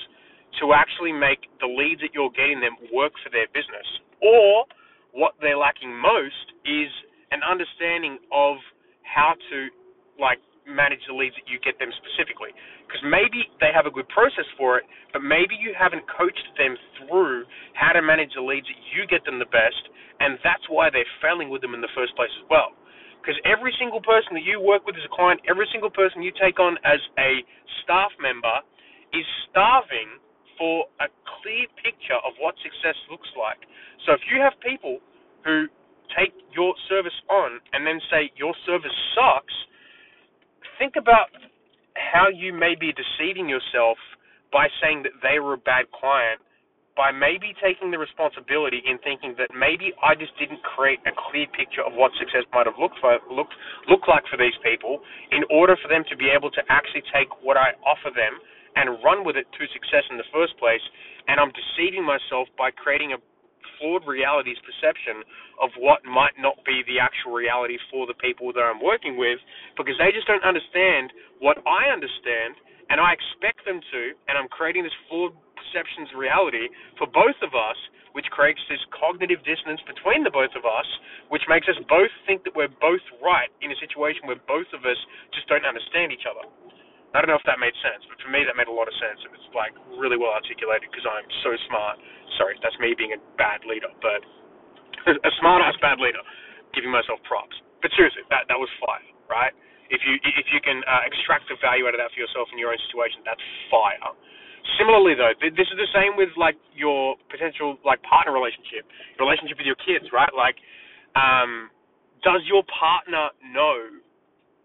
to 0.60 0.72
actually 0.72 1.12
make 1.12 1.48
the 1.60 1.66
leads 1.66 2.00
that 2.00 2.12
you're 2.14 2.32
getting 2.32 2.60
them 2.60 2.76
work 2.92 3.12
for 3.24 3.30
their 3.32 3.48
business. 3.50 3.84
Or 4.22 4.64
what 5.12 5.34
they're 5.40 5.58
lacking 5.58 5.90
most 5.90 6.54
is 6.64 6.88
an 7.32 7.40
understanding 7.42 8.20
of 8.30 8.56
how 9.02 9.34
to 9.50 9.58
like 10.20 10.38
manage 10.68 11.02
the 11.08 11.14
leads 11.14 11.34
that 11.36 11.46
you 11.50 11.58
get 11.60 11.78
them 11.82 11.90
specifically. 11.98 12.54
Because 12.86 13.02
maybe 13.06 13.50
they 13.58 13.74
have 13.74 13.86
a 13.86 13.94
good 13.94 14.08
process 14.10 14.46
for 14.54 14.78
it, 14.78 14.84
but 15.12 15.22
maybe 15.22 15.58
you 15.58 15.74
haven't 15.74 16.06
coached 16.06 16.46
them 16.58 16.78
through 17.02 17.44
how 17.74 17.92
to 17.92 18.02
manage 18.02 18.34
the 18.34 18.44
leads 18.44 18.66
that 18.66 18.80
you 18.94 19.06
get 19.10 19.24
them 19.26 19.38
the 19.42 19.50
best, 19.50 19.82
and 20.20 20.38
that's 20.46 20.64
why 20.70 20.90
they're 20.90 21.08
failing 21.18 21.50
with 21.50 21.60
them 21.62 21.74
in 21.74 21.82
the 21.82 21.90
first 21.96 22.14
place 22.14 22.32
as 22.38 22.46
well. 22.50 22.74
Because 23.22 23.38
every 23.46 23.70
single 23.78 24.02
person 24.02 24.34
that 24.34 24.42
you 24.42 24.58
work 24.58 24.82
with 24.82 24.98
as 24.98 25.06
a 25.06 25.14
client, 25.14 25.38
every 25.46 25.66
single 25.70 25.90
person 25.90 26.26
you 26.26 26.34
take 26.34 26.58
on 26.58 26.74
as 26.82 26.98
a 27.18 27.46
staff 27.82 28.10
member 28.18 28.62
is 29.14 29.26
starving 29.50 30.18
for 30.58 30.90
a 30.98 31.06
clear 31.38 31.66
picture 31.78 32.18
of 32.26 32.34
what 32.42 32.58
success 32.62 32.98
looks 33.10 33.30
like. 33.38 33.62
So 34.06 34.12
if 34.12 34.22
you 34.26 34.42
have 34.42 34.58
people 34.58 34.98
who 35.46 35.70
take 36.18 36.34
your 36.50 36.74
service 36.90 37.14
on 37.30 37.62
and 37.72 37.86
then 37.86 38.02
say 38.10 38.30
your 38.34 38.54
service 38.66 38.94
sucks, 39.14 39.54
think 40.78 40.94
about 40.96 41.28
how 41.94 42.28
you 42.28 42.52
may 42.52 42.74
be 42.78 42.92
deceiving 42.92 43.48
yourself 43.48 43.98
by 44.52 44.68
saying 44.82 45.02
that 45.04 45.16
they 45.22 45.40
were 45.40 45.54
a 45.54 45.62
bad 45.64 45.88
client 45.92 46.40
by 46.92 47.08
maybe 47.08 47.56
taking 47.56 47.88
the 47.88 47.96
responsibility 47.96 48.84
in 48.84 49.00
thinking 49.00 49.32
that 49.40 49.48
maybe 49.56 49.96
I 50.04 50.12
just 50.12 50.36
didn't 50.36 50.60
create 50.60 51.00
a 51.08 51.12
clear 51.16 51.48
picture 51.56 51.80
of 51.80 51.96
what 51.96 52.12
success 52.20 52.44
might 52.52 52.68
have 52.68 52.76
looked 52.76 53.00
for, 53.00 53.16
looked 53.32 53.56
look 53.88 54.04
like 54.08 54.28
for 54.28 54.36
these 54.36 54.56
people 54.60 55.00
in 55.32 55.40
order 55.48 55.72
for 55.80 55.88
them 55.88 56.04
to 56.12 56.16
be 56.16 56.28
able 56.28 56.52
to 56.52 56.62
actually 56.68 57.04
take 57.08 57.32
what 57.40 57.56
I 57.56 57.72
offer 57.80 58.12
them 58.12 58.36
and 58.76 59.00
run 59.00 59.24
with 59.24 59.40
it 59.40 59.48
to 59.56 59.62
success 59.72 60.04
in 60.12 60.20
the 60.20 60.28
first 60.32 60.56
place. 60.60 60.84
And 61.28 61.40
I'm 61.40 61.52
deceiving 61.56 62.04
myself 62.04 62.48
by 62.60 62.72
creating 62.72 63.16
a 63.16 63.20
flawed 63.78 64.04
reality's 64.06 64.58
perception 64.64 65.22
of 65.60 65.70
what 65.78 66.04
might 66.04 66.36
not 66.40 66.60
be 66.64 66.82
the 66.84 66.98
actual 66.98 67.32
reality 67.36 67.78
for 67.90 68.06
the 68.06 68.16
people 68.18 68.52
that 68.52 68.64
I'm 68.64 68.82
working 68.82 69.16
with 69.16 69.38
because 69.76 69.96
they 70.00 70.10
just 70.12 70.26
don't 70.26 70.44
understand 70.44 71.12
what 71.38 71.60
I 71.64 71.92
understand 71.92 72.56
and 72.90 73.00
I 73.00 73.14
expect 73.16 73.64
them 73.64 73.80
to 73.80 74.02
and 74.28 74.36
I'm 74.36 74.48
creating 74.52 74.84
this 74.84 74.96
flawed 75.08 75.32
perceptions 75.56 76.12
reality 76.12 76.68
for 76.98 77.06
both 77.08 77.38
of 77.40 77.54
us, 77.54 77.78
which 78.12 78.28
creates 78.28 78.60
this 78.68 78.82
cognitive 78.92 79.40
dissonance 79.46 79.80
between 79.88 80.20
the 80.26 80.34
both 80.34 80.52
of 80.52 80.68
us, 80.68 80.88
which 81.32 81.46
makes 81.48 81.64
us 81.70 81.78
both 81.88 82.12
think 82.28 82.44
that 82.44 82.52
we're 82.52 82.72
both 82.82 83.02
right 83.24 83.48
in 83.64 83.72
a 83.72 83.78
situation 83.80 84.28
where 84.28 84.40
both 84.44 84.68
of 84.76 84.84
us 84.84 84.98
just 85.32 85.48
don't 85.48 85.64
understand 85.64 86.12
each 86.12 86.28
other. 86.28 86.44
I 87.12 87.20
don't 87.20 87.28
know 87.28 87.36
if 87.36 87.44
that 87.44 87.60
made 87.60 87.76
sense, 87.84 88.04
but 88.08 88.16
for 88.24 88.32
me 88.32 88.40
that 88.48 88.56
made 88.56 88.72
a 88.72 88.74
lot 88.74 88.88
of 88.88 88.96
sense. 88.96 89.20
It 89.20 89.32
was 89.32 89.44
like 89.52 89.76
really 90.00 90.16
well 90.16 90.32
articulated 90.32 90.88
because 90.88 91.04
I'm 91.04 91.28
so 91.44 91.52
smart. 91.68 92.00
Sorry, 92.38 92.56
that's 92.62 92.76
me 92.80 92.94
being 92.96 93.12
a 93.12 93.20
bad 93.36 93.64
leader, 93.68 93.90
but 94.00 94.20
a 95.28 95.32
smart 95.40 95.62
ass 95.62 95.76
bad 95.80 95.98
leader. 96.00 96.22
Giving 96.72 96.88
myself 96.88 97.20
props. 97.28 97.52
But 97.84 97.92
seriously, 97.92 98.24
that 98.32 98.48
that 98.48 98.56
was 98.56 98.70
fire, 98.80 99.04
right? 99.28 99.52
If 99.92 100.00
you 100.08 100.16
if 100.24 100.48
you 100.48 100.60
can 100.64 100.80
uh, 100.88 101.04
extract 101.04 101.52
the 101.52 101.60
value 101.60 101.84
out 101.84 101.92
of 101.92 102.00
that 102.00 102.08
for 102.16 102.20
yourself 102.20 102.48
in 102.48 102.56
your 102.56 102.72
own 102.72 102.80
situation, 102.88 103.20
that's 103.28 103.42
fire. 103.68 104.00
Similarly, 104.80 105.12
though, 105.18 105.34
this 105.36 105.68
is 105.68 105.76
the 105.76 105.90
same 105.92 106.16
with 106.16 106.32
like 106.38 106.56
your 106.72 107.20
potential 107.28 107.76
like 107.84 108.00
partner 108.06 108.32
relationship, 108.32 108.88
relationship 109.20 109.58
with 109.60 109.68
your 109.68 109.76
kids, 109.84 110.08
right? 110.14 110.32
Like, 110.32 110.56
um, 111.18 111.68
does 112.24 112.40
your 112.48 112.62
partner 112.70 113.34
know 113.52 114.00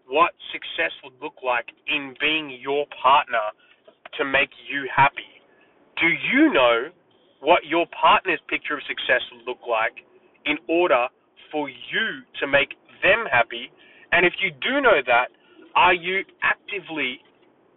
what 0.08 0.32
success 0.54 0.94
would 1.04 1.18
look 1.20 1.44
like 1.44 1.68
in 1.90 2.16
being 2.16 2.48
your 2.62 2.86
partner 3.02 3.52
to 4.16 4.24
make 4.24 4.48
you 4.64 4.88
happy? 4.88 5.28
Do 6.00 6.08
you 6.08 6.54
know 6.54 6.88
what 7.44 7.66
your 7.68 7.84
partner's 8.08 8.40
picture 8.48 8.72
of 8.72 8.80
success 8.88 9.20
look 9.44 9.60
like 9.68 10.00
in 10.48 10.56
order 10.64 11.12
for 11.52 11.68
you 11.68 12.24
to 12.40 12.48
make 12.48 12.72
them 13.04 13.28
happy? 13.28 13.68
And 14.16 14.24
if 14.24 14.32
you 14.40 14.48
do 14.64 14.80
know 14.80 15.04
that, 15.04 15.28
are 15.76 15.92
you 15.92 16.24
actively 16.40 17.20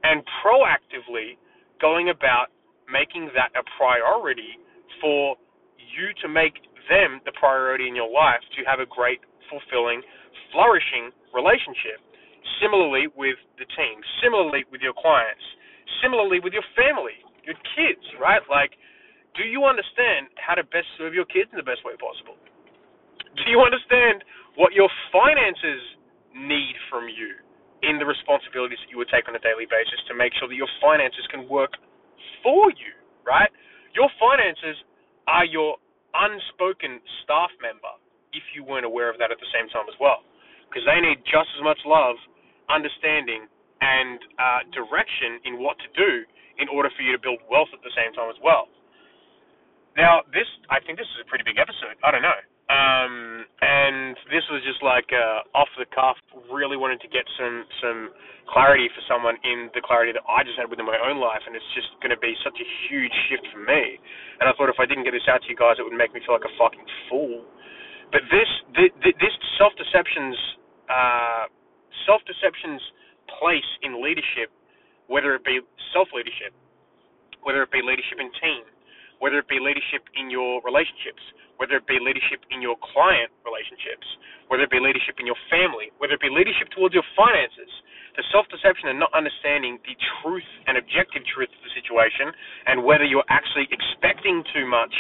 and 0.08 0.24
proactively 0.39 1.36
going 1.84 2.08
about 2.15 2.48
making 2.88 3.28
that 3.36 3.52
a 3.60 3.63
priority 3.76 4.56
for 5.04 5.36
you 5.76 6.15
to 6.24 6.32
make 6.32 6.63
them 6.88 7.20
the 7.28 7.36
priority 7.36 7.91
in 7.91 7.96
your 8.00 8.08
life 8.08 8.39
to 8.56 8.63
have 8.63 8.80
a 8.80 8.88
great, 8.88 9.20
fulfilling, 9.52 10.00
flourishing 10.56 11.12
relationship? 11.36 12.00
Similarly 12.63 13.12
with 13.20 13.36
the 13.60 13.67
team, 13.76 14.00
similarly 14.24 14.63
with 14.72 14.80
your 14.80 14.96
clients, 14.96 15.44
similarly 16.00 16.39
with 16.39 16.56
your 16.56 16.65
family, 16.72 17.20
your 17.44 17.60
kids, 17.76 18.06
right? 18.15 18.41
Like, 18.48 18.80
do 19.36 19.44
you 19.48 19.63
understand 19.65 20.28
how 20.36 20.56
to 20.56 20.63
best 20.67 20.88
serve 20.98 21.13
your 21.13 21.26
kids 21.26 21.50
in 21.52 21.58
the 21.58 21.67
best 21.67 21.84
way 21.88 21.96
possible? 22.00 22.36
Do 23.38 23.44
you 23.48 23.63
understand 23.63 24.24
what 24.60 24.76
your 24.76 24.91
finances 25.12 25.82
need 26.36 26.76
from 26.91 27.08
you 27.08 27.39
in 27.84 27.98
the 27.98 28.06
responsibilities 28.06 28.78
that 28.84 28.89
you 28.91 29.00
would 29.00 29.10
take 29.10 29.28
on 29.32 29.36
a 29.36 29.44
daily 29.44 29.65
basis 29.65 29.98
to 30.08 30.13
make 30.13 30.36
sure 30.38 30.48
that 30.52 30.60
your 30.60 30.70
finances 30.84 31.24
can 31.32 31.48
work 31.48 31.74
for 32.44 32.70
you, 32.76 32.94
right? 33.26 33.50
Your 33.96 34.12
finances 34.20 34.78
are 35.28 35.48
your 35.48 35.80
unspoken 36.13 37.00
staff 37.24 37.50
member 37.63 37.91
if 38.36 38.44
you 38.56 38.63
weren't 38.63 38.86
aware 38.88 39.12
of 39.12 39.17
that 39.20 39.32
at 39.32 39.39
the 39.39 39.52
same 39.56 39.67
time 39.72 39.88
as 39.88 39.98
well. 40.00 40.24
Because 40.67 40.88
they 40.88 41.00
need 41.00 41.20
just 41.28 41.52
as 41.60 41.63
much 41.63 41.80
love, 41.84 42.15
understanding, 42.72 43.48
and 43.82 44.20
uh, 44.39 44.62
direction 44.72 45.41
in 45.44 45.60
what 45.60 45.76
to 45.84 45.89
do 45.98 46.24
in 46.62 46.70
order 46.70 46.88
for 46.96 47.02
you 47.04 47.12
to 47.12 47.20
build 47.20 47.41
wealth 47.50 47.72
at 47.74 47.82
the 47.84 47.91
same 47.98 48.13
time 48.13 48.30
as 48.30 48.39
well. 48.39 48.70
Now, 49.97 50.23
this, 50.32 50.47
I 50.71 50.80
think 50.80 50.95
this 50.97 51.08
is 51.17 51.19
a 51.19 51.27
pretty 51.27 51.43
big 51.43 51.60
episode. 51.60 51.99
I 52.04 52.12
don't 52.12 52.23
know. 52.23 52.39
Um, 52.71 53.43
and 53.60 54.15
this 54.32 54.47
was 54.47 54.63
just 54.63 54.80
like 54.80 55.12
uh, 55.12 55.43
off 55.51 55.67
the 55.75 55.84
cuff. 55.91 56.15
Really 56.47 56.80
wanted 56.80 57.04
to 57.04 57.12
get 57.12 57.27
some 57.36 57.67
some 57.84 58.15
clarity 58.47 58.88
for 58.95 59.04
someone 59.12 59.36
in 59.43 59.67
the 59.75 59.84
clarity 59.84 60.15
that 60.15 60.23
I 60.23 60.47
just 60.47 60.56
had 60.56 60.71
within 60.71 60.88
my 60.88 60.95
own 60.95 61.19
life, 61.19 61.43
and 61.43 61.51
it's 61.51 61.67
just 61.75 61.91
going 61.99 62.15
to 62.15 62.21
be 62.23 62.32
such 62.47 62.56
a 62.56 62.67
huge 62.88 63.12
shift 63.27 63.43
for 63.51 63.60
me. 63.60 63.99
And 64.39 64.47
I 64.47 64.56
thought 64.56 64.71
if 64.71 64.80
I 64.80 64.88
didn't 64.88 65.04
get 65.04 65.12
this 65.12 65.27
out 65.27 65.43
to 65.43 65.47
you 65.51 65.60
guys, 65.60 65.75
it 65.80 65.84
would 65.84 65.99
make 65.99 66.15
me 66.15 66.23
feel 66.23 66.32
like 66.32 66.47
a 66.47 66.56
fucking 66.56 66.88
fool. 67.12 67.43
But 68.15 68.23
this 68.32 68.47
this 69.19 69.36
self 69.60 69.75
deception's 69.75 70.39
uh, 70.88 71.51
self 72.08 72.23
deception's 72.23 72.80
place 73.36 73.67
in 73.84 73.99
leadership, 73.99 74.47
whether 75.12 75.36
it 75.36 75.43
be 75.43 75.60
self 75.91 76.08
leadership, 76.15 76.56
whether 77.43 77.67
it 77.67 77.71
be 77.71 77.84
leadership 77.84 78.15
in 78.15 78.32
team, 78.39 78.63
whether 79.22 79.38
it 79.40 79.48
be 79.48 79.62
leadership 79.62 80.04
in 80.18 80.34
your 80.34 80.60
relationships, 80.66 81.22
whether 81.62 81.78
it 81.78 81.86
be 81.86 82.02
leadership 82.02 82.42
in 82.50 82.60
your 82.60 82.76
client 82.82 83.30
relationships, 83.46 84.04
whether 84.50 84.66
it 84.66 84.74
be 84.74 84.82
leadership 84.82 85.22
in 85.22 85.30
your 85.30 85.38
family, 85.48 85.94
whether 86.02 86.18
it 86.18 86.24
be 86.24 86.34
leadership 86.34 86.68
towards 86.74 86.98
your 86.98 87.06
finances. 87.14 87.70
The 88.18 88.26
self 88.34 88.50
deception 88.52 88.92
and 88.92 89.00
not 89.00 89.14
understanding 89.16 89.80
the 89.88 89.96
truth 90.20 90.50
and 90.68 90.76
objective 90.76 91.24
truth 91.32 91.54
of 91.54 91.62
the 91.64 91.74
situation, 91.78 92.34
and 92.68 92.84
whether 92.84 93.06
you're 93.08 93.28
actually 93.32 93.70
expecting 93.72 94.44
too 94.52 94.68
much 94.68 94.92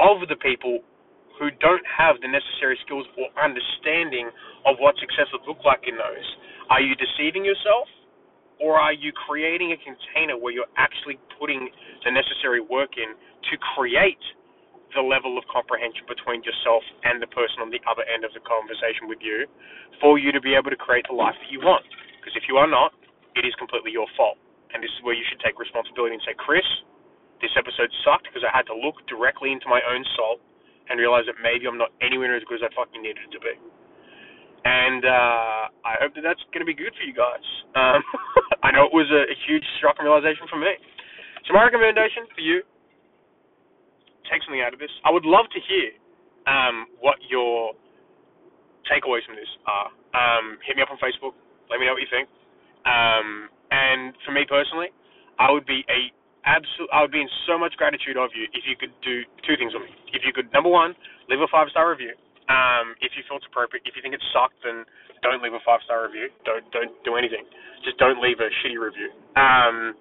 of 0.00 0.24
the 0.30 0.38
people 0.40 0.80
who 1.38 1.50
don't 1.60 1.84
have 1.84 2.22
the 2.22 2.30
necessary 2.30 2.78
skills 2.86 3.04
or 3.18 3.28
understanding 3.36 4.30
of 4.64 4.78
what 4.78 4.94
success 5.02 5.26
would 5.34 5.44
look 5.50 5.60
like 5.66 5.84
in 5.90 5.98
those. 5.98 6.26
Are 6.70 6.80
you 6.80 6.94
deceiving 6.96 7.44
yourself? 7.44 7.90
Or 8.64 8.80
are 8.80 8.96
you 8.96 9.12
creating 9.12 9.76
a 9.76 9.78
container 9.84 10.40
where 10.40 10.56
you're 10.56 10.72
actually 10.80 11.20
putting 11.36 11.68
the 12.00 12.08
necessary 12.08 12.64
work 12.64 12.96
in 12.96 13.12
to 13.12 13.54
create 13.76 14.24
the 14.96 15.04
level 15.04 15.36
of 15.36 15.44
comprehension 15.52 16.08
between 16.08 16.40
yourself 16.48 16.80
and 17.04 17.20
the 17.20 17.28
person 17.28 17.60
on 17.60 17.68
the 17.68 17.82
other 17.84 18.08
end 18.08 18.24
of 18.24 18.32
the 18.32 18.40
conversation 18.40 19.04
with 19.04 19.20
you 19.20 19.44
for 20.00 20.16
you 20.16 20.32
to 20.32 20.40
be 20.40 20.56
able 20.56 20.72
to 20.72 20.80
create 20.80 21.04
the 21.12 21.16
life 21.16 21.36
that 21.44 21.52
you 21.52 21.60
want? 21.60 21.84
Because 22.24 22.32
if 22.40 22.48
you 22.48 22.56
are 22.56 22.70
not, 22.70 22.96
it 23.36 23.44
is 23.44 23.52
completely 23.60 23.92
your 23.92 24.08
fault. 24.16 24.40
And 24.72 24.80
this 24.80 24.90
is 24.96 25.04
where 25.04 25.12
you 25.12 25.28
should 25.28 25.44
take 25.44 25.60
responsibility 25.60 26.16
and 26.16 26.24
say, 26.24 26.32
Chris, 26.32 26.64
this 27.44 27.52
episode 27.60 27.92
sucked 28.00 28.32
because 28.32 28.48
I 28.48 28.52
had 28.54 28.64
to 28.72 28.76
look 28.80 28.96
directly 29.12 29.52
into 29.52 29.68
my 29.68 29.84
own 29.84 30.00
soul 30.16 30.40
and 30.88 30.96
realize 30.96 31.28
that 31.28 31.36
maybe 31.44 31.68
I'm 31.68 31.76
not 31.76 31.92
anywhere 32.00 32.32
as 32.32 32.48
good 32.48 32.64
as 32.64 32.66
I 32.66 32.72
fucking 32.72 33.04
needed 33.04 33.28
to 33.28 33.40
be 33.44 33.60
and 34.64 35.04
uh, 35.04 35.62
I 35.84 36.00
hope 36.00 36.16
that 36.16 36.24
that's 36.24 36.40
going 36.52 36.64
to 36.64 36.68
be 36.68 36.76
good 36.76 36.96
for 36.96 37.04
you 37.04 37.12
guys. 37.12 37.44
Um, 37.76 38.00
I 38.66 38.72
know 38.72 38.88
it 38.88 38.96
was 38.96 39.08
a, 39.12 39.28
a 39.28 39.36
huge 39.44 39.64
shock 39.84 40.00
and 40.00 40.08
realization 40.08 40.48
for 40.48 40.56
me. 40.56 40.72
So 41.44 41.52
my 41.52 41.68
recommendation 41.68 42.24
for 42.32 42.40
you: 42.40 42.64
take 44.32 44.40
something 44.48 44.64
out 44.64 44.72
of 44.72 44.80
this. 44.80 44.92
I 45.04 45.12
would 45.12 45.28
love 45.28 45.44
to 45.52 45.60
hear 45.68 45.92
um, 46.48 46.88
what 46.96 47.20
your 47.28 47.76
takeaways 48.88 49.24
from 49.28 49.36
this 49.36 49.52
are. 49.68 49.92
Um, 50.16 50.56
hit 50.64 50.76
me 50.76 50.82
up 50.82 50.88
on 50.88 50.96
Facebook. 50.96 51.36
Let 51.68 51.80
me 51.80 51.84
know 51.84 51.96
what 51.96 52.04
you 52.04 52.12
think. 52.12 52.28
Um, 52.88 53.52
and 53.68 54.16
for 54.24 54.32
me 54.32 54.48
personally, 54.48 54.88
I 55.36 55.52
would 55.52 55.68
be 55.68 55.84
a 55.92 56.08
absolute. 56.48 56.88
I 56.88 57.04
would 57.04 57.12
be 57.12 57.20
in 57.20 57.32
so 57.44 57.60
much 57.60 57.76
gratitude 57.76 58.16
of 58.16 58.32
you 58.32 58.48
if 58.56 58.64
you 58.64 58.80
could 58.80 58.96
do 59.04 59.28
two 59.44 59.60
things 59.60 59.76
for 59.76 59.84
me. 59.84 59.92
If 60.16 60.24
you 60.24 60.32
could, 60.32 60.48
number 60.56 60.72
one, 60.72 60.96
leave 61.28 61.44
a 61.44 61.48
five 61.52 61.68
star 61.68 61.92
review 61.92 62.16
um, 62.50 62.94
if 63.00 63.16
you 63.16 63.24
feel 63.28 63.40
it's 63.40 63.48
appropriate, 63.48 63.84
if 63.88 63.96
you 63.96 64.02
think 64.02 64.14
it 64.14 64.22
sucked, 64.32 64.60
then 64.64 64.84
don't 65.24 65.40
leave 65.40 65.56
a 65.56 65.62
five 65.64 65.80
star 65.84 66.04
review. 66.04 66.28
Don't 66.44 66.64
don't 66.72 66.92
do 67.04 67.16
anything. 67.16 67.44
Just 67.84 67.96
don't 67.96 68.20
leave 68.20 68.40
a 68.40 68.48
shitty 68.62 68.76
review. 68.76 69.12
Um, 69.36 69.96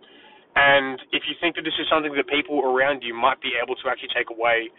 and 0.55 0.99
if 1.11 1.23
you 1.25 1.33
think 1.41 1.55
that 1.55 1.63
this 1.65 1.73
is 1.79 1.87
something 1.89 2.13
that 2.13 2.27
people 2.29 2.61
around 2.61 3.01
you 3.01 3.15
might 3.15 3.41
be 3.41 3.57
able 3.57 3.75
to 3.79 3.85
actually 3.89 4.13
take 4.13 4.29
away 4.29 4.69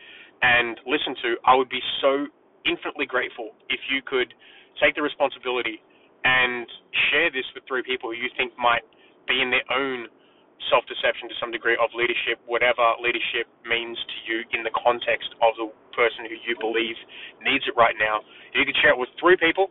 and 0.42 0.79
listen 0.87 1.16
to, 1.24 1.37
I 1.46 1.57
would 1.57 1.68
be 1.68 1.83
so 2.00 2.27
infinitely 2.64 3.07
grateful 3.07 3.57
if 3.68 3.81
you 3.90 4.00
could 4.05 4.33
take 4.79 4.94
the 4.94 5.03
responsibility 5.03 5.83
and 6.24 6.66
share 7.11 7.31
this 7.31 7.44
with 7.55 7.64
three 7.68 7.83
people 7.83 8.11
who 8.11 8.16
you 8.16 8.31
think 8.37 8.53
might 8.57 8.85
be 9.29 9.40
in 9.42 9.50
their 9.50 9.66
own 9.72 10.09
self 10.70 10.85
deception 10.87 11.29
to 11.29 11.37
some 11.40 11.50
degree 11.53 11.77
of 11.81 11.90
leadership, 11.96 12.40
whatever 12.46 12.83
leadership 13.00 13.48
means 13.66 13.96
to 13.96 14.16
you 14.29 14.38
in 14.57 14.62
the 14.62 14.74
context 14.74 15.33
of 15.42 15.57
the 15.61 15.68
person 15.96 16.27
who 16.29 16.37
you 16.44 16.55
believe 16.61 16.96
needs 17.42 17.64
it 17.68 17.77
right 17.77 17.96
now. 17.98 18.22
If 18.53 18.62
you 18.62 18.66
could 18.66 18.79
share 18.83 18.92
it 18.94 19.00
with 19.00 19.11
three 19.20 19.37
people, 19.37 19.70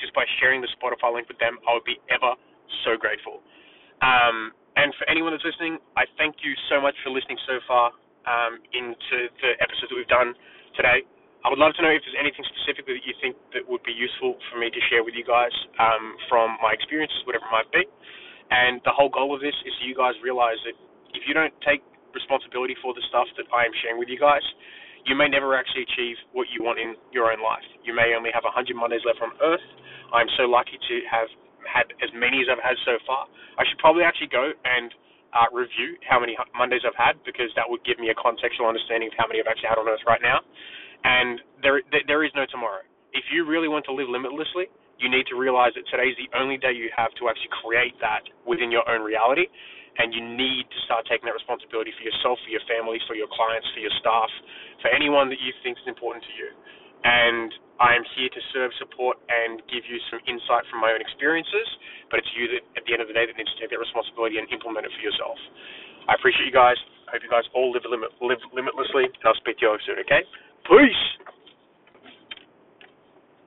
just 0.00 0.14
by 0.14 0.24
sharing 0.40 0.62
the 0.62 0.70
Spotify 0.78 1.12
link 1.12 1.28
with 1.28 1.38
them, 1.42 1.58
I 1.66 1.74
would 1.74 1.86
be 1.86 1.98
ever 2.08 2.38
so 2.86 2.96
grateful. 2.96 3.42
Um, 4.00 4.54
and 4.78 4.94
for 4.94 5.10
anyone 5.10 5.34
that's 5.34 5.44
listening, 5.46 5.82
I 5.98 6.06
thank 6.16 6.38
you 6.46 6.54
so 6.70 6.78
much 6.78 6.94
for 7.02 7.10
listening 7.10 7.38
so 7.50 7.58
far 7.66 7.90
um, 8.30 8.62
into 8.70 9.28
the 9.42 9.58
episodes 9.58 9.90
that 9.90 9.98
we've 9.98 10.10
done 10.10 10.34
today. 10.78 11.02
I 11.42 11.50
would 11.50 11.58
love 11.58 11.74
to 11.78 11.82
know 11.82 11.90
if 11.94 12.02
there's 12.02 12.18
anything 12.18 12.42
specifically 12.50 12.98
that 12.98 13.06
you 13.06 13.14
think 13.22 13.34
that 13.54 13.62
would 13.66 13.82
be 13.86 13.94
useful 13.94 14.38
for 14.50 14.58
me 14.58 14.70
to 14.70 14.80
share 14.90 15.02
with 15.06 15.14
you 15.14 15.26
guys 15.26 15.54
um, 15.78 16.18
from 16.30 16.58
my 16.62 16.74
experiences, 16.74 17.18
whatever 17.26 17.46
it 17.46 17.54
might 17.54 17.70
be. 17.70 17.86
And 18.50 18.80
the 18.84 18.94
whole 18.94 19.12
goal 19.12 19.34
of 19.34 19.40
this 19.40 19.54
is 19.64 19.72
so 19.76 19.84
you 19.84 19.94
guys 19.94 20.16
realize 20.24 20.56
that 20.64 20.76
if 21.12 21.24
you 21.28 21.34
don't 21.34 21.52
take 21.64 21.84
responsibility 22.16 22.76
for 22.80 22.96
the 22.96 23.04
stuff 23.08 23.28
that 23.36 23.46
I 23.52 23.68
am 23.68 23.74
sharing 23.84 24.00
with 24.00 24.08
you 24.08 24.18
guys, 24.18 24.44
you 25.04 25.14
may 25.16 25.28
never 25.28 25.56
actually 25.56 25.84
achieve 25.88 26.16
what 26.32 26.48
you 26.52 26.64
want 26.64 26.80
in 26.80 26.96
your 27.12 27.32
own 27.32 27.40
life. 27.40 27.64
You 27.84 27.94
may 27.94 28.12
only 28.16 28.32
have 28.32 28.44
100 28.44 28.52
Mondays 28.76 29.04
left 29.06 29.20
on 29.24 29.32
Earth. 29.40 29.64
I'm 30.12 30.28
so 30.36 30.48
lucky 30.48 30.76
to 30.76 30.94
have 31.08 31.28
had 31.64 31.92
as 32.00 32.08
many 32.16 32.40
as 32.40 32.48
I've 32.48 32.62
had 32.64 32.76
so 32.84 32.96
far. 33.04 33.28
I 33.60 33.64
should 33.68 33.78
probably 33.78 34.04
actually 34.04 34.32
go 34.32 34.52
and 34.64 34.92
uh, 35.36 35.48
review 35.52 36.00
how 36.08 36.18
many 36.20 36.36
Mondays 36.56 36.84
I've 36.88 36.96
had 36.96 37.20
because 37.24 37.52
that 37.56 37.68
would 37.68 37.84
give 37.84 38.00
me 38.00 38.08
a 38.08 38.16
contextual 38.16 38.68
understanding 38.68 39.12
of 39.12 39.14
how 39.16 39.28
many 39.28 39.40
I've 39.40 39.50
actually 39.50 39.68
had 39.68 39.80
on 39.80 39.88
Earth 39.88 40.04
right 40.08 40.20
now. 40.24 40.40
And 41.04 41.40
there, 41.62 41.80
there 42.08 42.24
is 42.24 42.32
no 42.34 42.48
tomorrow. 42.48 42.82
If 43.12 43.28
you 43.32 43.44
really 43.44 43.68
want 43.68 43.84
to 43.86 43.94
live 43.94 44.08
limitlessly, 44.08 44.72
you 44.98 45.08
need 45.08 45.26
to 45.30 45.36
realize 45.38 45.72
that 45.78 45.86
today's 45.86 46.18
the 46.18 46.30
only 46.34 46.58
day 46.58 46.74
you 46.74 46.90
have 46.94 47.14
to 47.22 47.30
actually 47.30 47.54
create 47.62 47.94
that 48.02 48.26
within 48.46 48.70
your 48.74 48.82
own 48.90 49.00
reality. 49.02 49.46
And 49.98 50.14
you 50.14 50.22
need 50.22 50.70
to 50.70 50.78
start 50.86 51.10
taking 51.10 51.26
that 51.26 51.34
responsibility 51.34 51.90
for 51.98 52.06
yourself, 52.06 52.38
for 52.46 52.52
your 52.54 52.62
family, 52.70 53.02
for 53.10 53.18
your 53.18 53.26
clients, 53.34 53.66
for 53.74 53.82
your 53.82 53.90
staff, 53.98 54.30
for 54.78 54.94
anyone 54.94 55.26
that 55.26 55.42
you 55.42 55.50
think 55.66 55.74
is 55.74 55.86
important 55.90 56.22
to 56.22 56.32
you. 56.38 56.54
And 57.02 57.50
I 57.82 57.98
am 57.98 58.06
here 58.14 58.30
to 58.30 58.40
serve, 58.54 58.70
support, 58.78 59.18
and 59.26 59.58
give 59.66 59.86
you 59.86 59.98
some 60.10 60.22
insight 60.26 60.66
from 60.70 60.82
my 60.82 60.94
own 60.94 61.02
experiences. 61.02 61.66
But 62.10 62.22
it's 62.22 62.30
you 62.34 62.46
that, 62.58 62.62
at 62.78 62.82
the 62.86 62.94
end 62.94 63.02
of 63.02 63.10
the 63.10 63.14
day, 63.14 63.26
that 63.26 63.34
needs 63.34 63.50
to 63.54 63.58
take 63.58 63.74
that 63.74 63.82
responsibility 63.82 64.38
and 64.38 64.46
implement 64.54 64.86
it 64.86 64.94
for 64.94 65.02
yourself. 65.02 65.38
I 66.06 66.14
appreciate 66.14 66.46
you 66.46 66.54
guys. 66.54 66.78
I 67.10 67.18
hope 67.18 67.22
you 67.26 67.30
guys 67.30 67.46
all 67.54 67.74
live, 67.74 67.86
limit, 67.86 68.14
live 68.22 68.42
limitlessly, 68.54 69.10
and 69.10 69.24
I'll 69.26 69.38
speak 69.38 69.58
to 69.62 69.66
you 69.66 69.70
all 69.74 69.82
soon, 69.82 69.98
okay? 70.02 70.22
Peace! 70.66 71.02